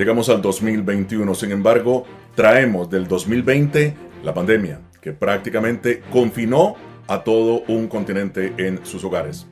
[0.01, 6.75] Llegamos al 2021, sin embargo, traemos del 2020 la pandemia, que prácticamente confinó
[7.07, 9.47] a todo un continente en sus hogares.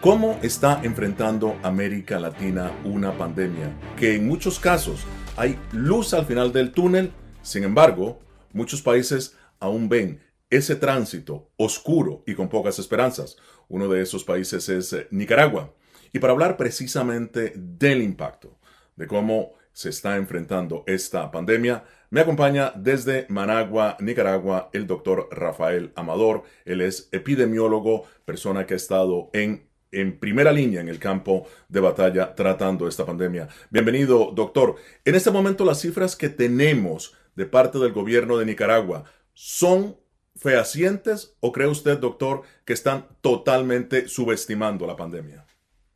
[0.00, 3.76] ¿Cómo está enfrentando América Latina una pandemia?
[3.98, 5.04] Que en muchos casos
[5.36, 8.20] hay luz al final del túnel, sin embargo,
[8.54, 13.36] muchos países aún ven ese tránsito oscuro y con pocas esperanzas.
[13.68, 15.74] Uno de esos países es eh, Nicaragua.
[16.10, 18.56] Y para hablar precisamente del impacto,
[18.96, 21.84] de cómo se está enfrentando esta pandemia.
[22.10, 26.42] Me acompaña desde Managua, Nicaragua, el doctor Rafael Amador.
[26.66, 31.80] Él es epidemiólogo, persona que ha estado en, en primera línea en el campo de
[31.80, 33.48] batalla tratando esta pandemia.
[33.70, 34.76] Bienvenido, doctor.
[35.06, 39.96] En este momento las cifras que tenemos de parte del gobierno de Nicaragua son
[40.36, 45.46] fehacientes o cree usted, doctor, que están totalmente subestimando la pandemia?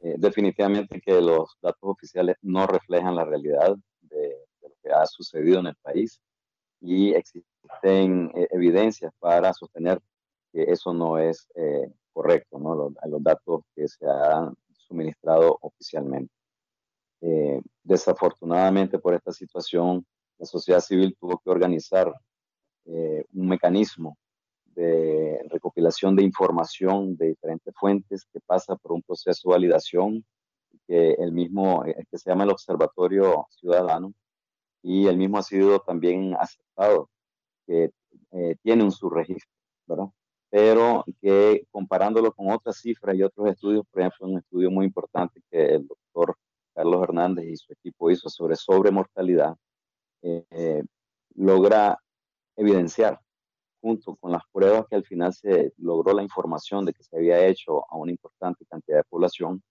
[0.05, 5.61] Eh, definitivamente que los datos oficiales no reflejan la realidad de, lo que ha sucedido
[5.61, 6.21] en el país
[6.81, 9.99] y existen eh, evidencias para sostener
[10.53, 12.75] que eso no es eh, correcto, ¿no?
[12.75, 16.31] Los, los, datos que se han suministrado oficialmente.
[17.83, 20.05] desafortunadamente por esta situación,
[20.39, 22.13] la sociedad civil tuvo que organizar
[22.85, 24.19] un mecanismo
[24.75, 30.25] de recopilación de información de diferentes fuentes que pasa por un proceso de validación
[30.87, 34.13] que el mismo, eh, que se llama el Observatorio Ciudadano,
[34.83, 37.09] y el mismo ha sido también aceptado
[37.67, 37.91] que
[38.33, 39.51] eh, tiene un subregistro,
[39.87, 40.09] ¿verdad?
[40.51, 45.41] Pero que comparándolo con otras cifras y otros estudios, por ejemplo, un estudio muy importante
[45.51, 46.37] que el doctor
[46.75, 49.57] Carlos Hernández y su equipo hizo sobre sobremortalidad,
[50.23, 50.83] eh,
[51.35, 51.99] logra
[52.57, 53.21] evidenciar
[53.85, 57.47] junto con las pruebas que al final se logró la información de que se había
[57.47, 59.63] hecho a una importante cantidad de población,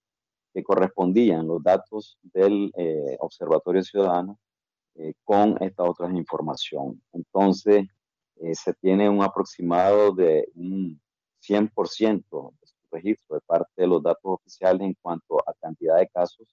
[0.53, 4.37] que correspondían los datos del eh, Observatorio Ciudadano
[4.93, 7.01] eh, con esta otra información.
[7.11, 7.87] Entonces,
[8.35, 11.01] eh, se tiene un aproximado de un
[11.41, 12.62] 100% de su
[12.93, 16.47] registro de parte de los datos oficiales en cuanto a cantidad de casos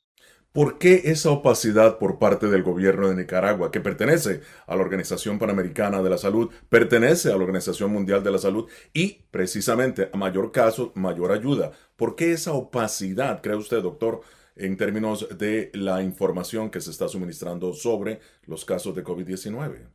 [0.52, 5.38] ¿Por qué esa opacidad por parte del gobierno de Nicaragua, que pertenece a la Organización
[5.38, 10.16] Panamericana de la Salud, pertenece a la Organización Mundial de la Salud y precisamente a
[10.16, 11.70] mayor caso, mayor ayuda?
[11.94, 14.22] ¿Por qué esa opacidad, cree usted, doctor,
[14.56, 19.86] en términos de la información que se está suministrando sobre los casos de COVID-19?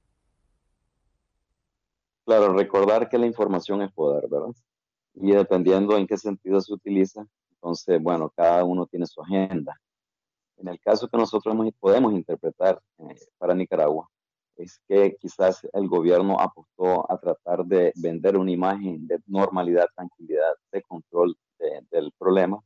[2.24, 4.56] Claro, recordar que la información es poder, ¿verdad?
[5.16, 9.80] Y dependiendo en qué sentido se utiliza, entonces, bueno, cada uno tiene su agenda.
[10.58, 14.10] En el caso que nosotros podemos interpretar eh, para Nicaragua,
[14.56, 20.54] es que quizás el gobierno apostó a tratar de vender una imagen de normalidad, tranquilidad,
[20.72, 21.36] de control
[21.90, 22.62] del problema,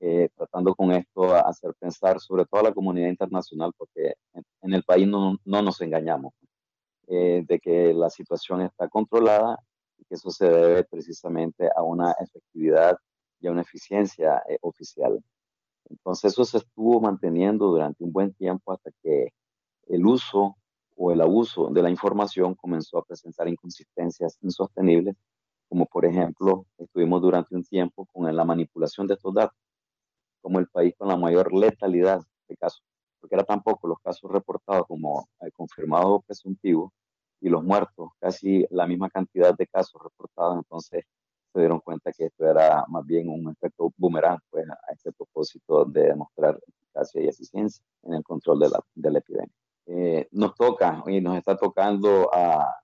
[0.00, 4.14] eh, tratando con esto a hacer pensar sobre todo a la comunidad internacional, porque
[4.62, 6.34] en, el país no, no nos engañamos
[7.08, 9.58] eh, de que la situación está controlada
[10.08, 12.96] que eso se debe precisamente a una efectividad
[13.40, 15.22] y a una eficiencia oficial.
[15.88, 19.32] Entonces eso se estuvo manteniendo durante un buen tiempo hasta que
[19.88, 20.56] el uso
[20.96, 25.14] o el abuso de la información comenzó a presentar inconsistencias insostenibles,
[25.68, 29.58] como por ejemplo estuvimos durante un tiempo con la manipulación de estos datos,
[30.40, 32.82] como el país con la mayor letalidad de casos,
[33.20, 36.92] porque era tan poco los casos reportados como confirmados o presuntivos
[37.40, 41.04] y los muertos, casi la misma cantidad de casos reportados, entonces
[41.52, 45.84] se dieron cuenta que esto era más bien un efecto boomerang pues, a este propósito
[45.84, 49.54] de demostrar eficacia y eficiencia en el control de la, de la epidemia.
[49.86, 52.74] Eh, nos toca y nos está tocando a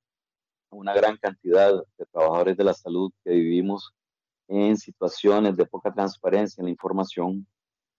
[0.71, 3.93] una gran cantidad de trabajadores de la salud que vivimos
[4.49, 7.47] en situaciones de poca transparencia en la información,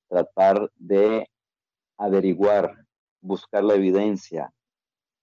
[0.08, 1.28] tratar de
[1.98, 2.76] averiguar,
[3.22, 4.52] buscar la evidencia,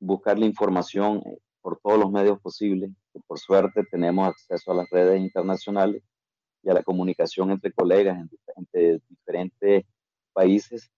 [0.01, 1.23] buscar la información
[1.61, 6.03] por todos los medios posibles que por suerte tenemos acceso a las redes internacionales
[6.63, 8.19] y a la comunicación entre colegas
[8.57, 9.85] entre diferentes
[10.33, 10.91] países,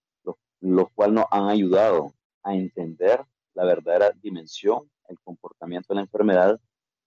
[0.61, 3.25] los, cuales nos han ayudado a entender
[3.55, 6.61] la verdadera dimensión, el comportamiento de la enfermedad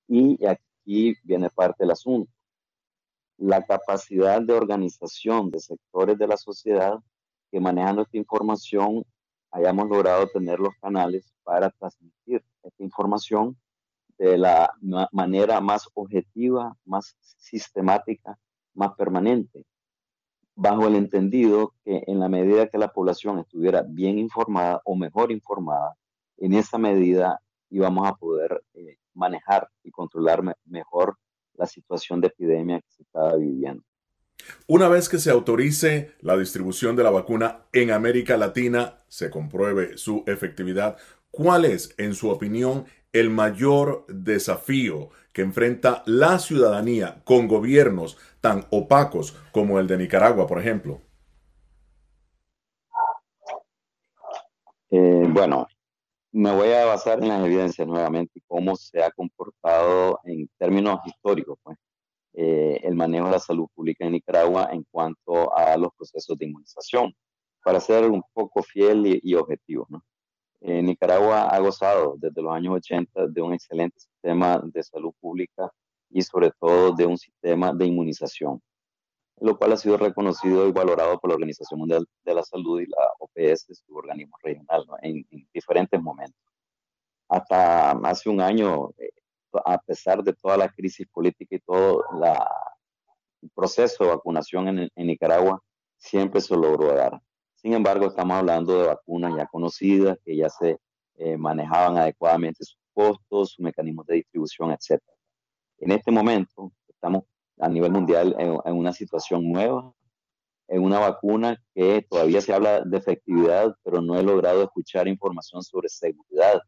[0.07, 2.31] y aquí viene parte del asunto.
[3.37, 6.99] La capacidad de organización de sectores de la sociedad
[7.51, 9.03] que manejando esta información
[9.51, 13.55] hayamos logrado tener los canales para transmitir esta información
[14.17, 14.73] de la
[15.11, 18.37] manera más objetiva, más sistemática,
[18.73, 19.63] más permanente,
[20.55, 25.31] bajo el entendido que en la medida que la población estuviera bien informada o mejor
[25.31, 25.95] informada,
[26.37, 31.17] en esa medida íbamos a poder eh, manejar y controlar mejor
[31.53, 33.83] la situación de epidemia que se estaba viviendo.
[34.67, 39.97] Una vez que se autorice la distribución de la vacuna en América Latina, se compruebe
[39.97, 40.97] su efectividad,
[41.35, 48.65] ¿cuál es, en su opinión, el mayor desafío que enfrenta la ciudadanía con gobiernos tan
[48.71, 51.01] opacos como el de Nicaragua, por ejemplo?
[54.89, 55.67] Eh, bueno,
[56.31, 61.57] me voy a basar en las evidencias nuevamente, cómo se ha comportado en términos históricos
[61.63, 61.77] pues,
[62.33, 66.45] eh, el manejo de la salud pública en Nicaragua en cuanto a los procesos de
[66.45, 67.13] inmunización,
[67.61, 69.85] para ser un poco fiel y, y objetivo.
[69.89, 70.01] ¿no?
[70.67, 75.71] Eh, Nicaragua ha gozado desde los años 80 de un excelente sistema de salud pública
[76.09, 78.59] y sobre todo de un sistema de inmunización,
[79.41, 82.87] lo cual ha sido reconocido y valorado por la Organización Mundial de la Salud y
[82.87, 86.41] la OPS, su organismo regional, en, diferentes momentos.
[87.29, 89.11] Hasta hace un año, eh,
[89.65, 92.43] a pesar de toda la crisis política y todo la,
[93.43, 95.61] el proceso de vacunación en, en Nicaragua,
[95.95, 97.21] siempre se logró dar.
[97.65, 100.77] Sin embargo, estamos hablando de vacunas ya conocidas, que ya se
[101.15, 105.01] eh, manejaban adecuadamente sus costos, sus mecanismos de distribución, etc.
[105.79, 107.23] En este momento estamos
[107.57, 109.91] a nivel mundial en, una situación nueva,
[110.67, 115.63] en una vacuna que todavía se habla de efectividad, pero no he logrado escuchar información
[115.63, 116.61] sobre seguridad.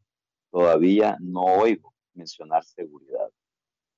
[0.49, 3.29] Todavía no oigo mencionar seguridad.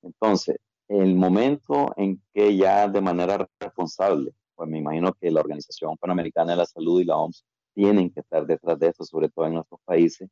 [0.02, 0.58] Entonces,
[0.90, 6.52] el momento en que ya de manera responsable pues me imagino que la Organización Panamericana
[6.52, 9.54] de la Salud y la OMS tienen que estar detrás de esto, sobre todo en
[9.54, 10.30] nuestros países,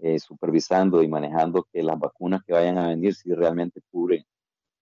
[0.00, 4.24] eh, supervisando y manejando que las vacunas que vayan a venir si realmente cubren,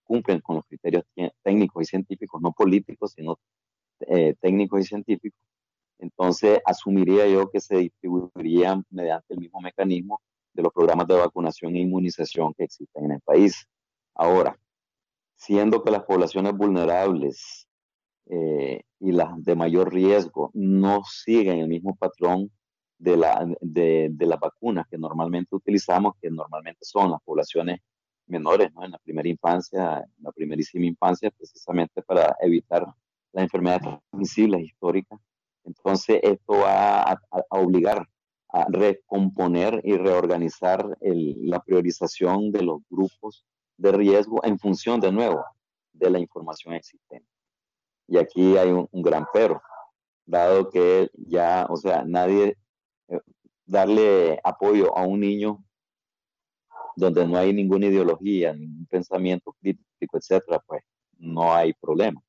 [0.03, 1.03] cumplen con los criterios
[1.43, 3.37] técnicos y científicos, no políticos, sino
[3.99, 5.39] eh, técnicos y científicos,
[5.99, 10.21] entonces asumiría yo que se distribuirían mediante el mismo mecanismo
[10.53, 13.63] de los programas de vacunación e inmunización que existen en el país.
[14.15, 14.57] Ahora,
[15.35, 17.66] siendo que las poblaciones vulnerables
[18.29, 22.51] eh, y las de mayor riesgo no siguen el mismo patrón
[22.97, 27.79] de, la, de, de, las vacunas que normalmente utilizamos, que normalmente son las poblaciones
[28.27, 28.83] menores, ¿no?
[28.83, 32.85] en la primera infancia, en la primerísima infancia, precisamente para evitar
[33.31, 35.19] las enfermedades transmisibles históricas.
[35.63, 37.19] Entonces, esto va a,
[37.49, 38.07] obligar
[38.49, 43.45] a recomponer y reorganizar la priorización de los grupos
[43.77, 45.43] de riesgo en función, de nuevo,
[45.91, 47.36] de la información existente.
[48.07, 49.61] Y aquí hay un, gran pero,
[50.25, 52.57] dado que ya, o sea, nadie,
[53.09, 53.19] eh,
[53.65, 55.63] darle apoyo a un niño
[56.95, 60.81] donde no hay ninguna ideología, ningún pensamiento crítico, etcétera, pues
[61.19, 62.21] no hay problema.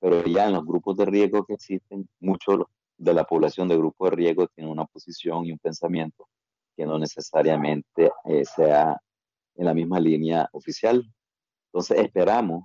[0.00, 2.64] Pero ya en los grupos de riesgo que existen, muchos
[2.96, 6.28] de la población de grupos de riesgo tiene una posición y un pensamiento
[6.76, 8.96] que no necesariamente eh, sea
[9.56, 11.04] en la misma línea oficial.
[11.66, 12.64] Entonces esperamos,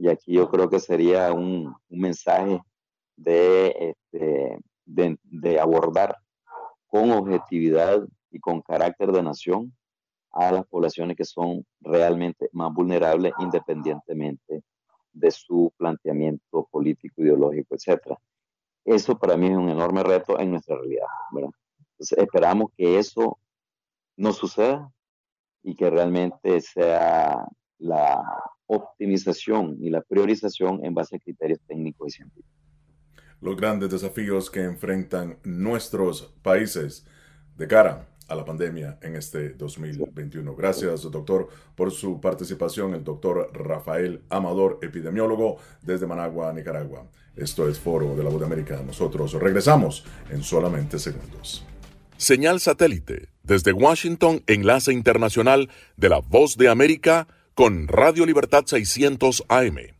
[0.00, 2.58] y aquí yo creo que sería un, mensaje
[3.16, 6.16] de, este, de, de abordar
[6.86, 9.76] con objetividad y con carácter de nación
[10.32, 14.62] a las poblaciones que son realmente más vulnerables independientemente
[15.12, 18.16] de su planteamiento político, ideológico, etcétera.
[18.86, 21.50] Eso para mí es un enorme reto en nuestra realidad, ¿verdad?
[21.92, 23.38] Entonces esperamos que eso
[24.16, 24.90] no suceda
[25.62, 27.46] y que realmente sea
[27.76, 28.22] la
[28.70, 32.50] optimización y la priorización en base a criterios técnicos y científicos.
[33.40, 37.04] Los grandes desafíos que enfrentan nuestros países
[37.56, 40.54] de cara a la pandemia en este 2021.
[40.54, 42.94] Gracias, doctor, por su participación.
[42.94, 47.08] El doctor Rafael Amador, epidemiólogo desde Managua, Nicaragua.
[47.34, 48.80] Esto es Foro de la Voz de América.
[48.86, 51.66] Nosotros regresamos en solamente segundos.
[52.18, 57.26] Señal satélite desde Washington, enlace internacional de la Voz de América
[57.60, 59.99] con Radio Libertad 600 AM.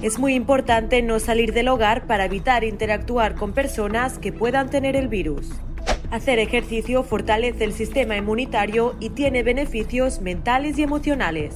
[0.05, 4.97] Es muy importante no salir del hogar para evitar interactuar con personas que puedan tener
[4.97, 5.49] el virus.
[6.11, 11.55] Hacer ejercicio fortalece el sistema inmunitario y tiene beneficios mentales y emocionales.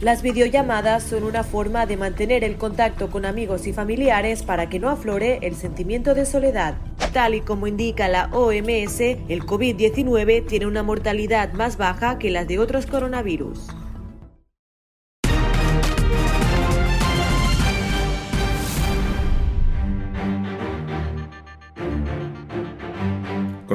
[0.00, 4.80] Las videollamadas son una forma de mantener el contacto con amigos y familiares para que
[4.80, 6.74] no aflore el sentimiento de soledad.
[7.12, 12.48] Tal y como indica la OMS, el COVID-19 tiene una mortalidad más baja que las
[12.48, 13.68] de otros coronavirus.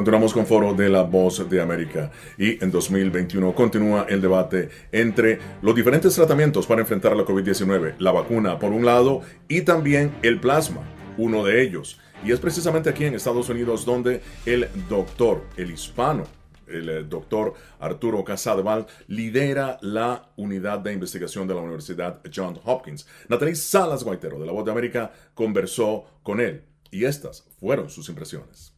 [0.02, 5.38] Continuamos con Foro de la Voz de América y en 2021 continúa el debate entre
[5.62, 10.40] los diferentes tratamientos para enfrentar la COVID-19, la vacuna por un lado y también el
[10.40, 10.80] plasma,
[11.18, 12.00] uno de ellos.
[12.24, 16.24] Y es precisamente aquí en Estados Unidos donde el doctor, el hispano,
[16.66, 23.06] el eh, doctor Arturo Casadeval lidera la unidad de investigación de la Universidad Johns Hopkins.
[23.28, 28.08] Natalie Salas Guaitero de La Voz de América conversó con él y estas fueron sus
[28.08, 28.71] impresiones.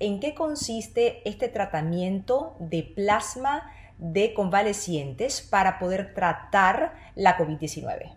[0.00, 3.62] ¿En qué consiste este tratamiento de plasma
[3.98, 8.14] de convalecientes para poder tratar la COVID-19?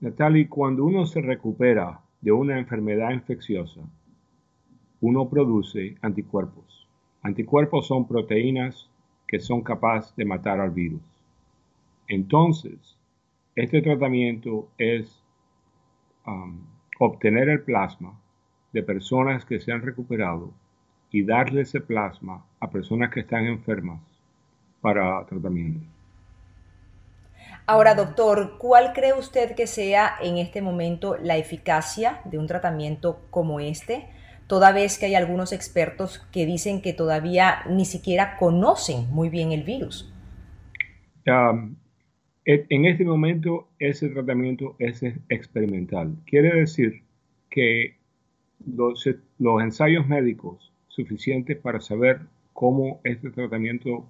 [0.00, 3.82] Natalie, cuando uno se recupera de una enfermedad infecciosa,
[5.00, 6.88] uno produce anticuerpos.
[7.20, 8.90] Anticuerpos son proteínas
[9.28, 11.02] que son capaces de matar al virus.
[12.08, 12.96] Entonces,
[13.54, 15.22] este tratamiento es
[16.26, 16.66] um,
[16.98, 18.18] obtener el plasma
[18.72, 20.54] de personas que se han recuperado
[21.12, 24.00] y darle ese plasma a personas que están enfermas
[24.80, 25.80] para tratamiento.
[27.66, 33.20] Ahora, doctor, ¿cuál cree usted que sea en este momento la eficacia de un tratamiento
[33.30, 34.06] como este?
[34.48, 39.52] Toda vez que hay algunos expertos que dicen que todavía ni siquiera conocen muy bien
[39.52, 40.12] el virus.
[41.26, 41.76] Um,
[42.44, 46.16] en este momento ese tratamiento es experimental.
[46.26, 47.02] Quiere decir
[47.48, 47.96] que
[48.66, 49.06] los,
[49.62, 52.20] ensayos médicos suficientes para saber
[52.52, 54.04] cómo este tratamiento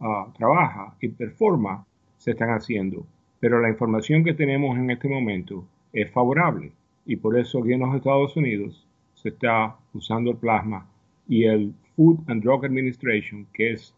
[0.00, 1.86] ah, trabaja y performa
[2.18, 3.06] se están haciendo.
[3.40, 6.72] Pero la información que tenemos en este momento es favorable
[7.06, 10.86] y por eso aquí en los Estados Unidos se está usando el plasma
[11.26, 13.94] y el Food and Drug Administration, que es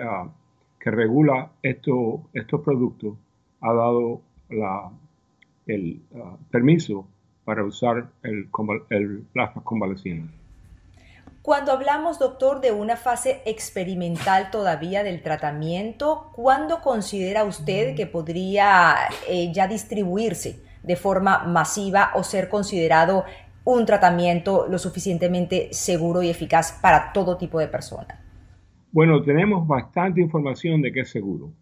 [0.00, 0.28] ah,
[0.78, 3.16] que regula esto, estos productos
[3.62, 4.20] ha dado
[4.50, 4.92] la,
[5.66, 7.08] el uh, permiso
[7.44, 8.48] para usar el,
[8.90, 10.43] el plasma convaleciente.
[11.44, 18.94] Cuando hablamos, doctor, de una fase experimental todavía del tratamiento, ¿cuándo considera usted que podría
[19.28, 23.24] eh, ya distribuirse de forma masiva o ser considerado
[23.62, 28.18] un tratamiento lo suficientemente seguro y eficaz para todo tipo de personas?
[28.90, 31.52] Bueno, tenemos bastante información de que es seguro.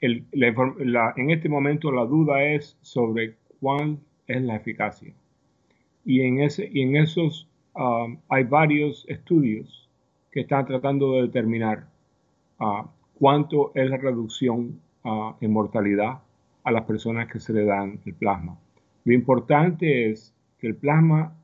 [0.00, 5.12] en este momento la duda es sobre cuál es la eficacia.
[6.06, 9.88] Y en, ese, y en esos um, hay varios estudios
[10.30, 11.86] que están tratando de determinar
[12.58, 12.86] uh,
[13.18, 16.20] cuánto es la reducción uh, en mortalidad
[16.64, 18.56] a las personas que se le dan el plasma.
[19.04, 21.34] Lo importante es que el plasma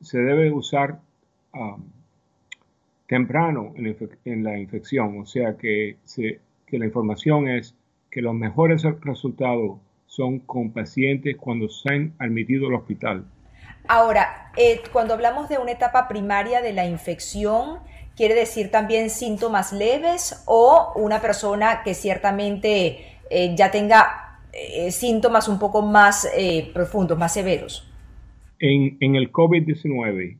[0.00, 1.00] se debe usar
[1.52, 1.82] um,
[3.06, 5.98] temprano en, la infección, o sea que,
[6.66, 7.76] que la información es
[8.10, 13.24] que los mejores resultados son con pacientes cuando se han admitido al hospital.
[13.94, 17.80] Ahora, eh, cuando hablamos de una etapa primaria de la infección,
[18.16, 25.46] ¿quiere decir también síntomas leves o una persona que ciertamente eh, ya tenga eh, síntomas
[25.46, 26.26] un poco más
[26.72, 27.86] profundos, más severos?
[28.60, 30.38] En, el COVID-19,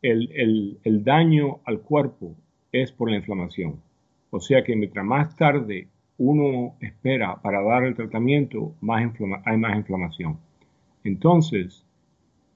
[0.00, 2.34] el, daño al cuerpo
[2.72, 3.82] es por la inflamación.
[4.30, 9.12] O sea que mientras más tarde uno espera para dar el tratamiento, más
[9.44, 10.38] hay más inflamación.
[11.04, 11.84] Entonces,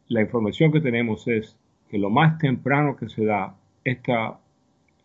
[0.09, 1.57] la información que tenemos es
[1.91, 3.55] que lo más temprano que se da
[3.85, 4.39] esta,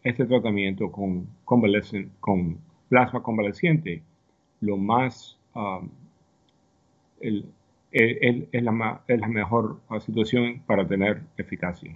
[0.04, 2.58] este tratamiento con, con
[2.89, 4.01] plasma convaleciente,
[4.62, 5.89] lo más um,
[7.20, 7.43] es,
[8.51, 11.95] la, es la mejor situación para tener eficacia.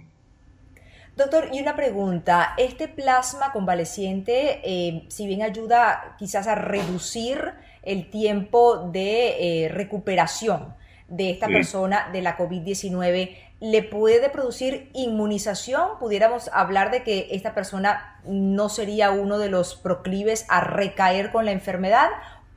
[1.16, 7.38] Doctor, y una pregunta, este plasma convaleciente, eh, si bien ayuda quizás a reducir
[7.82, 10.78] el tiempo de eh, recuperación
[11.08, 15.98] de esta persona de la COVID-19, ¿le puede producir inmunización?
[15.98, 21.44] ¿Pudiéramos hablar de que esta persona no sería uno de los proclives a recaer con
[21.44, 22.08] la enfermedad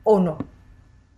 [0.04, 0.38] o no?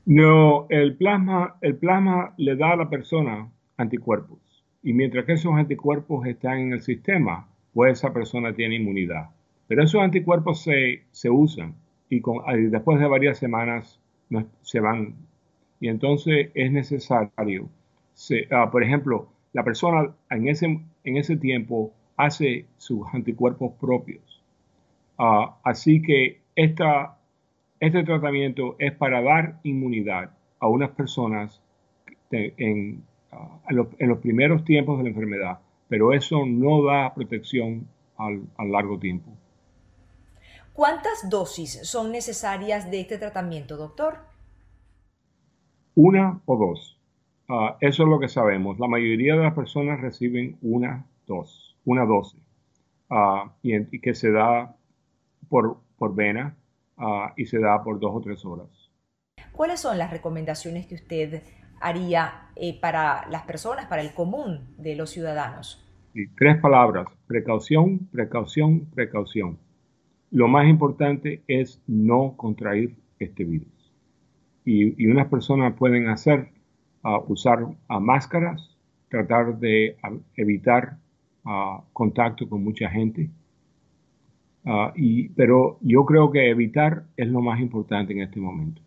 [0.06, 4.40] No, el plasma, el plasma le da a la persona anticuerpos
[4.84, 9.30] y mientras que esos anticuerpos están en el sistema, pues esa persona tiene inmunidad.
[9.68, 11.76] Pero esos anticuerpos se, se usan
[12.10, 14.00] y, con, después de varias semanas
[14.62, 15.16] se van.
[15.84, 17.70] Y entonces es necesario,
[18.52, 20.66] ah, por ejemplo, la persona en ese,
[21.04, 24.42] en ese tiempo hace sus anticuerpos propios.
[25.18, 27.18] Ah, así que esta,
[27.80, 31.62] este tratamiento es para dar inmunidad a unas personas
[32.32, 33.04] en
[33.34, 39.00] Ah, en, los, primeros tiempos de la enfermedad, pero eso no da protección al, largo
[39.00, 39.32] tiempo.
[40.74, 44.20] ¿Cuántas dosis son necesarias de este tratamiento, doctor?
[45.96, 47.00] Una o dos.
[47.50, 48.80] Ah, eso es lo que sabemos.
[48.80, 52.42] La mayoría de las personas reciben una dos, una dosis,
[53.10, 54.76] uh, y, que se da
[55.50, 56.56] por, por vena
[57.36, 58.68] y se da por dos o tres horas.
[59.52, 61.44] ¿Cuáles son las recomendaciones que usted
[61.82, 65.80] haría eh, para las personas, para el común de los ciudadanos?
[66.38, 69.58] tres palabras, precaución, precaución, precaución.
[70.30, 73.73] Lo más importante es no contraer este virus.
[74.66, 76.50] Y, unas personas pueden hacer,
[77.04, 78.78] uh, usar uh, máscaras,
[79.10, 79.98] tratar de
[80.36, 80.98] evitar
[81.92, 83.30] contacto con mucha gente.
[84.96, 88.82] Y, pero yo creo que evitar es lo más importante en este momento.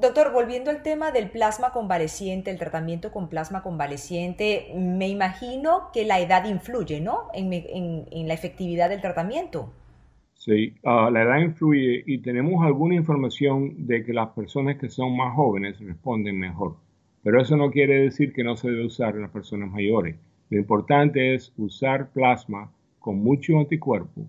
[0.00, 6.06] Doctor, volviendo al tema del plasma convaleciente, el tratamiento con plasma convaleciente, me imagino que
[6.06, 7.28] la edad influye, ¿no?
[7.34, 9.74] En, en, la efectividad del tratamiento.
[10.40, 15.14] Sí, ah, la edad influye y tenemos alguna información de que las personas que son
[15.14, 16.76] más jóvenes responden mejor.
[17.22, 20.16] Pero eso no quiere decir que no se debe usar en las personas mayores.
[20.48, 24.26] Lo importante es usar plasma con mucho anticuerpo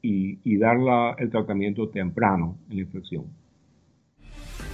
[0.00, 0.78] y, y dar
[1.18, 3.26] el tratamiento temprano en la infección.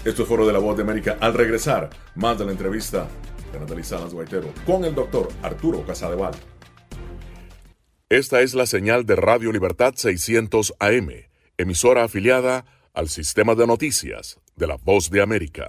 [0.05, 1.17] Esto es Foro de la Voz de América.
[1.21, 3.09] Al regresar, más de la entrevista
[3.53, 6.35] de Natalie Salas Guaitero con el doctor Arturo Casadeval.
[8.11, 11.11] Esta es la señal de Radio Libertad 600 AM,
[11.59, 15.69] emisora afiliada al sistema de noticias de la Voz de América.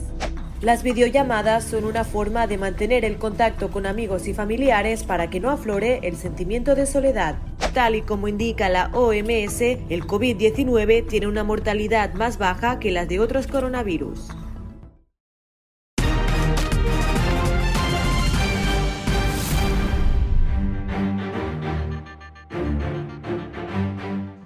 [0.60, 5.40] Las videollamadas son una forma de mantener el contacto con amigos y familiares para que
[5.40, 7.36] no aflore el sentimiento de soledad.
[7.74, 13.08] Tal y como indica la OMS, el COVID-19 tiene una mortalidad más baja que las
[13.08, 14.28] de otros coronavirus.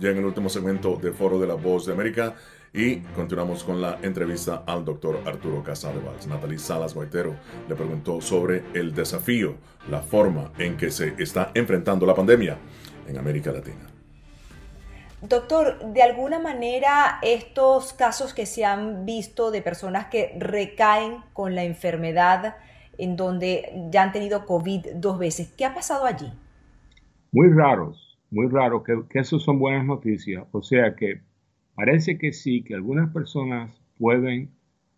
[0.02, 2.34] Ya en el último segmento de Foro de la Voz de América
[2.74, 6.16] y continuamos con la entrevista al doctor Arturo Casadeval.
[6.28, 7.36] Natalie Salas Guaitero
[7.68, 9.54] le preguntó sobre el desafío,
[9.88, 12.58] la forma en que se está enfrentando la pandemia
[13.06, 13.88] en América Latina.
[15.20, 21.54] Doctor, de alguna manera estos casos que se han visto de personas que recaen con
[21.54, 22.56] la enfermedad
[22.98, 26.32] en donde ya han tenido COVID dos veces, ¿qué ha pasado allí?
[27.30, 30.44] Muy raros muy raro, que, eso son buenas noticias.
[30.52, 31.20] O sea que
[31.74, 34.50] parece que sí, que algunas personas pueden,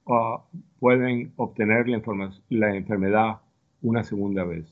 [0.07, 0.39] uh,
[0.79, 3.41] pueden obtener la, enfermedad
[3.83, 4.65] una segunda vez.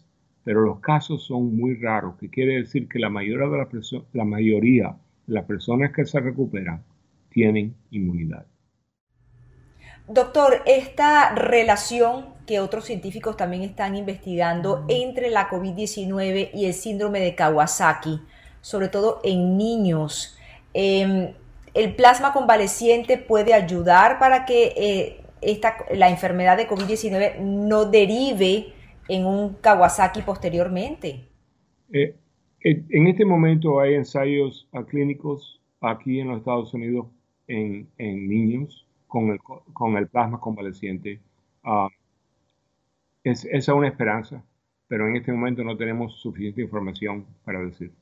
[0.45, 4.97] Pero los casos son muy raros, que quiere decir que la de, la mayoría
[5.27, 6.83] de las personas que se recuperan
[7.31, 8.47] tienen inmunidad.
[10.09, 17.21] Doctor, esta relación que otros científicos también están investigando entre la COVID-19 y el síndrome
[17.21, 18.21] de Kawasaki,
[18.63, 20.39] sobre todo en niños.
[20.73, 21.35] Em,
[21.75, 28.73] el plasma convaleciente puede ayudar para que eh, esta, la enfermedad de COVID-19 no derive
[29.09, 31.29] en un Kawasaki posteriormente.
[31.93, 32.17] Eh,
[32.65, 37.07] en este momento hay ensayos clínicos aquí en los Estados Unidos
[37.49, 41.21] en, niños con el, con el, plasma convaleciente.
[41.65, 41.89] Ah,
[43.25, 44.45] es, es una esperanza,
[44.87, 47.93] pero en este momento no tenemos suficiente información para decir.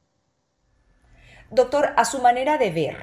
[1.50, 2.96] Doctor, a su manera de ver,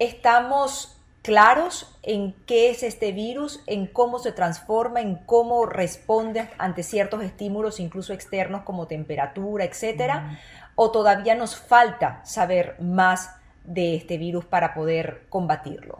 [0.00, 6.82] ¿estamos claros en qué es este virus, en cómo se transforma, en cómo responde ante
[6.82, 10.38] ciertos estímulos, incluso externos como temperatura, etcétera?
[10.74, 15.98] ¿O todavía nos falta saber más de este virus para poder combatirlo?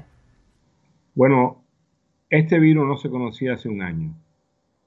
[1.15, 1.63] Bueno,
[2.31, 4.13] este virus no se conocía hace un año.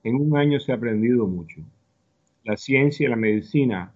[0.03, 1.61] En un año se ha aprendido mucho.
[2.43, 3.93] La ciencia y la medicina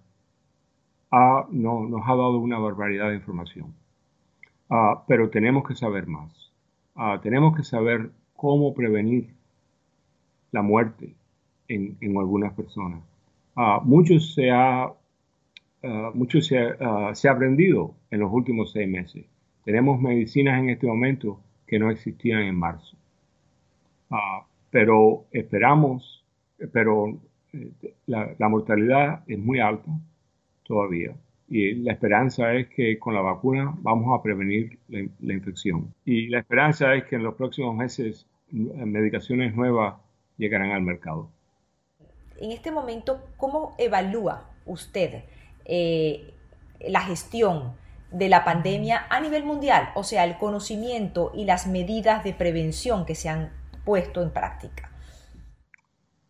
[1.10, 3.74] no, nos ha dado una barbaridad de información.
[4.68, 6.52] Ah, pero tenemos que saber más.
[6.94, 9.34] Ah, tenemos que saber cómo prevenir
[10.52, 11.14] la muerte
[11.68, 13.02] en, algunas personas.
[13.56, 14.92] Ah, mucho se ha,
[16.14, 19.24] mucho se ha aprendido en los últimos seis meses.
[19.64, 22.96] Tenemos medicinas en este momento que no existían en marzo.
[24.70, 26.24] pero esperamos,
[26.72, 27.18] pero
[27.52, 27.72] eh,
[28.06, 29.90] la mortalidad es muy alta
[30.68, 31.16] todavía
[31.48, 35.94] y la esperanza es que con la vacuna vamos a prevenir la, infección.
[36.04, 39.96] Y la esperanza es que en los próximos meses medicaciones nuevas
[40.36, 41.30] llegarán al mercado.
[42.38, 45.24] En este momento, ¿cómo evalúa usted
[45.64, 46.34] eh,
[46.86, 47.72] la gestión
[48.12, 49.88] de la pandemia a nivel mundial?
[49.94, 53.50] O sea, el conocimiento y las medidas de prevención que se han
[53.84, 54.90] puesto en práctica.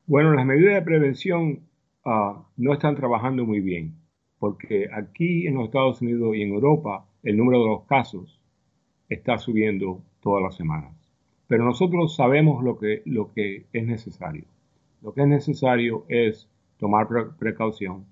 [0.07, 1.61] Bueno, las medidas de prevención
[2.05, 3.98] ah, no están trabajando muy bien
[4.39, 8.41] porque aquí en los Estados Unidos y en Europa el número de los casos
[9.09, 10.93] está subiendo todas las semanas.
[11.47, 14.45] Pero nosotros sabemos lo que, lo que es necesario.
[15.03, 17.09] Lo que es necesario es tomar
[17.39, 18.05] precaución,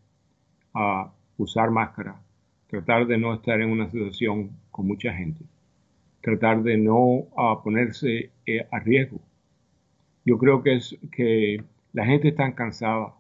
[1.37, 2.21] usar máscara,
[2.69, 5.45] tratar de no estar en una situación con mucha gente,
[6.21, 7.27] tratar de no
[7.63, 9.21] ponerse eh, a riesgo.
[10.25, 11.63] Yo creo que,
[11.93, 13.15] la gente está cansada,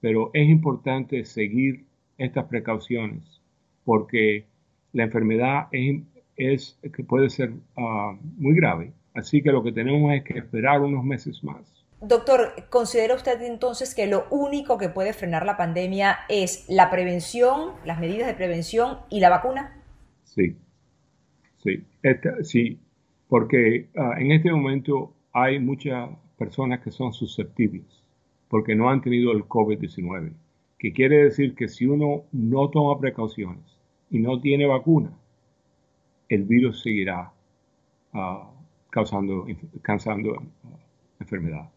[0.00, 1.84] pero es importante seguir
[2.18, 3.40] estas precauciones,
[3.84, 4.44] porque
[4.92, 8.92] la enfermedad es, que puede ser ah, muy grave.
[9.14, 11.78] Así que lo que tenemos es que esperar unos meses más.
[12.00, 17.72] Doctor, ¿considera usted entonces que lo único que puede frenar la pandemia es la prevención,
[17.84, 19.82] las medidas de prevención y la vacuna?
[20.22, 20.56] Sí,
[21.64, 21.84] sí,
[22.42, 22.78] sí,
[23.28, 27.84] porque ah, en este momento hay muchas personas que son susceptibles
[28.48, 30.32] porque no han tenido el COVID-19
[30.78, 33.64] que quiere decir que si uno no toma precauciones
[34.10, 35.12] y no tiene vacuna,
[36.28, 37.32] el virus seguirá
[38.12, 38.50] ah,
[38.90, 39.46] causando,
[39.82, 40.68] causando ah,
[41.20, 41.68] enfermedad.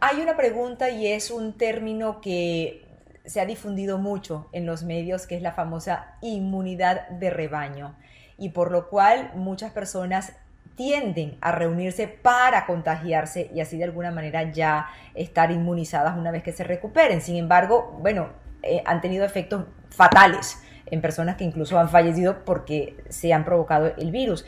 [0.00, 2.84] Hay una pregunta y es un término que
[3.24, 7.96] se ha difundido mucho en los medios, que es la famosa inmunidad de rebaño,
[8.38, 10.36] y por lo cual muchas personas
[10.78, 16.44] tienden a reunirse para contagiarse y así de alguna manera ya estar inmunizadas una vez
[16.44, 17.20] que se recuperen.
[17.20, 18.28] Sin embargo, bueno,
[18.62, 23.92] eh, han tenido efectos fatales en personas que incluso han fallecido porque se han provocado
[23.98, 24.46] el virus.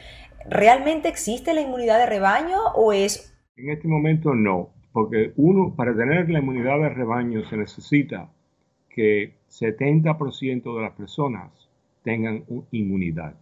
[0.48, 3.36] ¿Realmente existe la inmunidad de rebaño o es...
[3.56, 8.30] En este momento no, porque uno, para tener la inmunidad de rebaño se necesita
[8.88, 11.50] que 70% de las personas
[12.04, 13.34] tengan inmunidad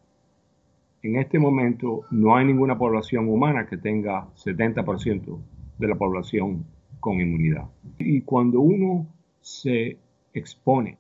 [1.03, 5.39] en este momento no hay ninguna población humana que tenga 70%
[5.79, 6.67] de la población
[7.01, 7.69] con inmunidad.
[7.99, 9.07] Y cuando uno
[9.41, 9.99] se
[10.33, 10.99] expone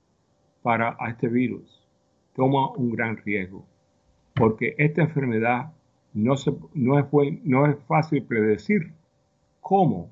[0.62, 1.86] para a este virus,
[2.34, 3.64] toma un gran riesgo,
[4.34, 5.72] porque esta enfermedad
[6.14, 7.06] no, se, no, es,
[7.44, 8.92] no es fácil predecir
[9.60, 10.10] cómo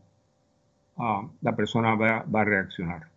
[0.96, 3.15] ah, la persona va a reaccionar.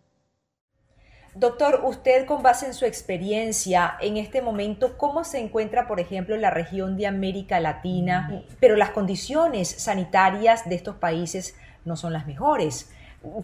[1.40, 6.34] Doctor, usted con base en su experiencia en este momento, ¿cómo se encuentra, por ejemplo,
[6.34, 8.44] en la región de América Latina?
[8.60, 12.94] Pero las condiciones sanitarias de estos países no son las mejores.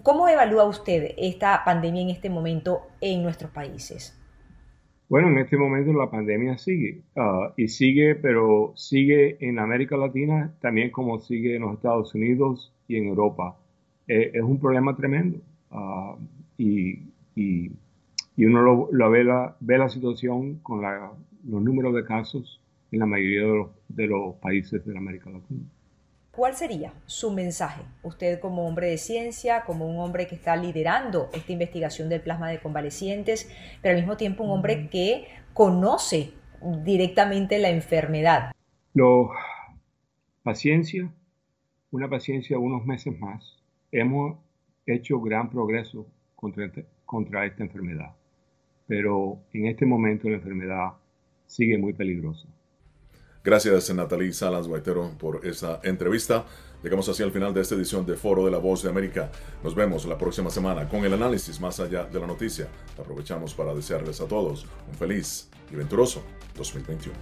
[0.02, 4.14] ¿Cómo evalúa usted esta pandemia en este momento en nuestros países?
[5.08, 10.52] Bueno, en este momento la pandemia sigue ah, y sigue, pero sigue en América Latina
[10.60, 13.56] también como sigue en los Estados Unidos y en Europa.
[14.06, 15.38] Eh, es un problema tremendo
[15.70, 16.18] uh,
[16.58, 17.00] y
[17.36, 17.70] y,
[18.44, 22.60] uno lo, ve, la, ve la situación con los números de casos
[22.92, 23.42] en la mayoría
[23.88, 25.62] de los, países de América Latina.
[26.30, 27.80] ¿Cuál sería su mensaje?
[28.02, 32.50] Usted como hombre de ciencia, como un hombre que está liderando esta investigación del plasma
[32.50, 36.34] de convalecientes, pero al mismo tiempo un hombre que conoce
[36.84, 38.52] directamente la enfermedad.
[38.92, 39.30] Lo,
[40.42, 41.10] paciencia,
[41.90, 43.56] una paciencia unos meses más.
[43.90, 44.36] Hemos
[44.84, 46.70] hecho gran progreso contra,
[47.06, 48.14] contra esta enfermedad.
[48.86, 50.92] Pero en este momento la enfermedad
[51.46, 52.46] sigue muy peligrosa.
[53.42, 56.44] Gracias, Natalie Salas Guaitero, por esa entrevista.
[56.82, 59.30] Llegamos así al final de esta edición de Foro de la Voz de América.
[59.62, 62.68] Nos vemos la próxima semana con el análisis más allá de la noticia.
[62.98, 66.22] Aprovechamos para desearles a todos un feliz y venturoso
[66.56, 67.16] 2021.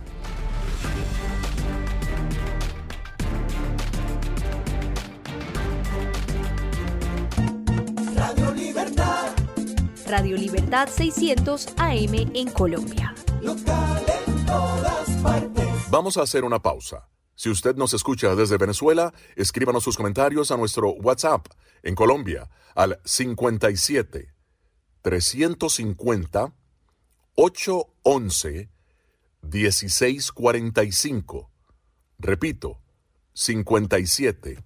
[10.16, 13.12] Radio Libertad 600 AM en Colombia.
[15.90, 17.08] Vamos a hacer una pausa.
[17.34, 21.48] Si usted nos escucha desde Venezuela, escríbanos sus comentarios a nuestro WhatsApp
[21.82, 24.32] en Colombia al 57
[25.02, 26.54] 350
[27.34, 28.70] 811
[29.42, 31.50] 1645.
[32.20, 32.80] Repito,
[33.32, 34.62] 57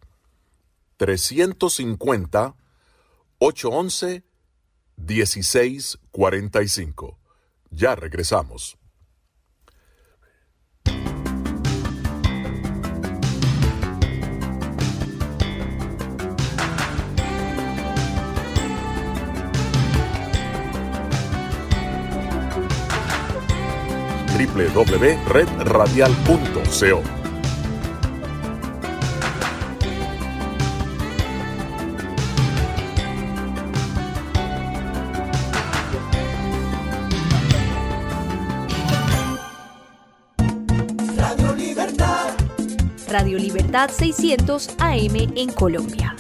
[0.99, 2.55] 350
[3.39, 4.28] 811
[4.99, 7.19] 1645.
[7.71, 8.79] Ya regresamos.
[24.39, 27.18] www.redradial.co.
[43.69, 46.17] Libertad 600 AM en Colombia.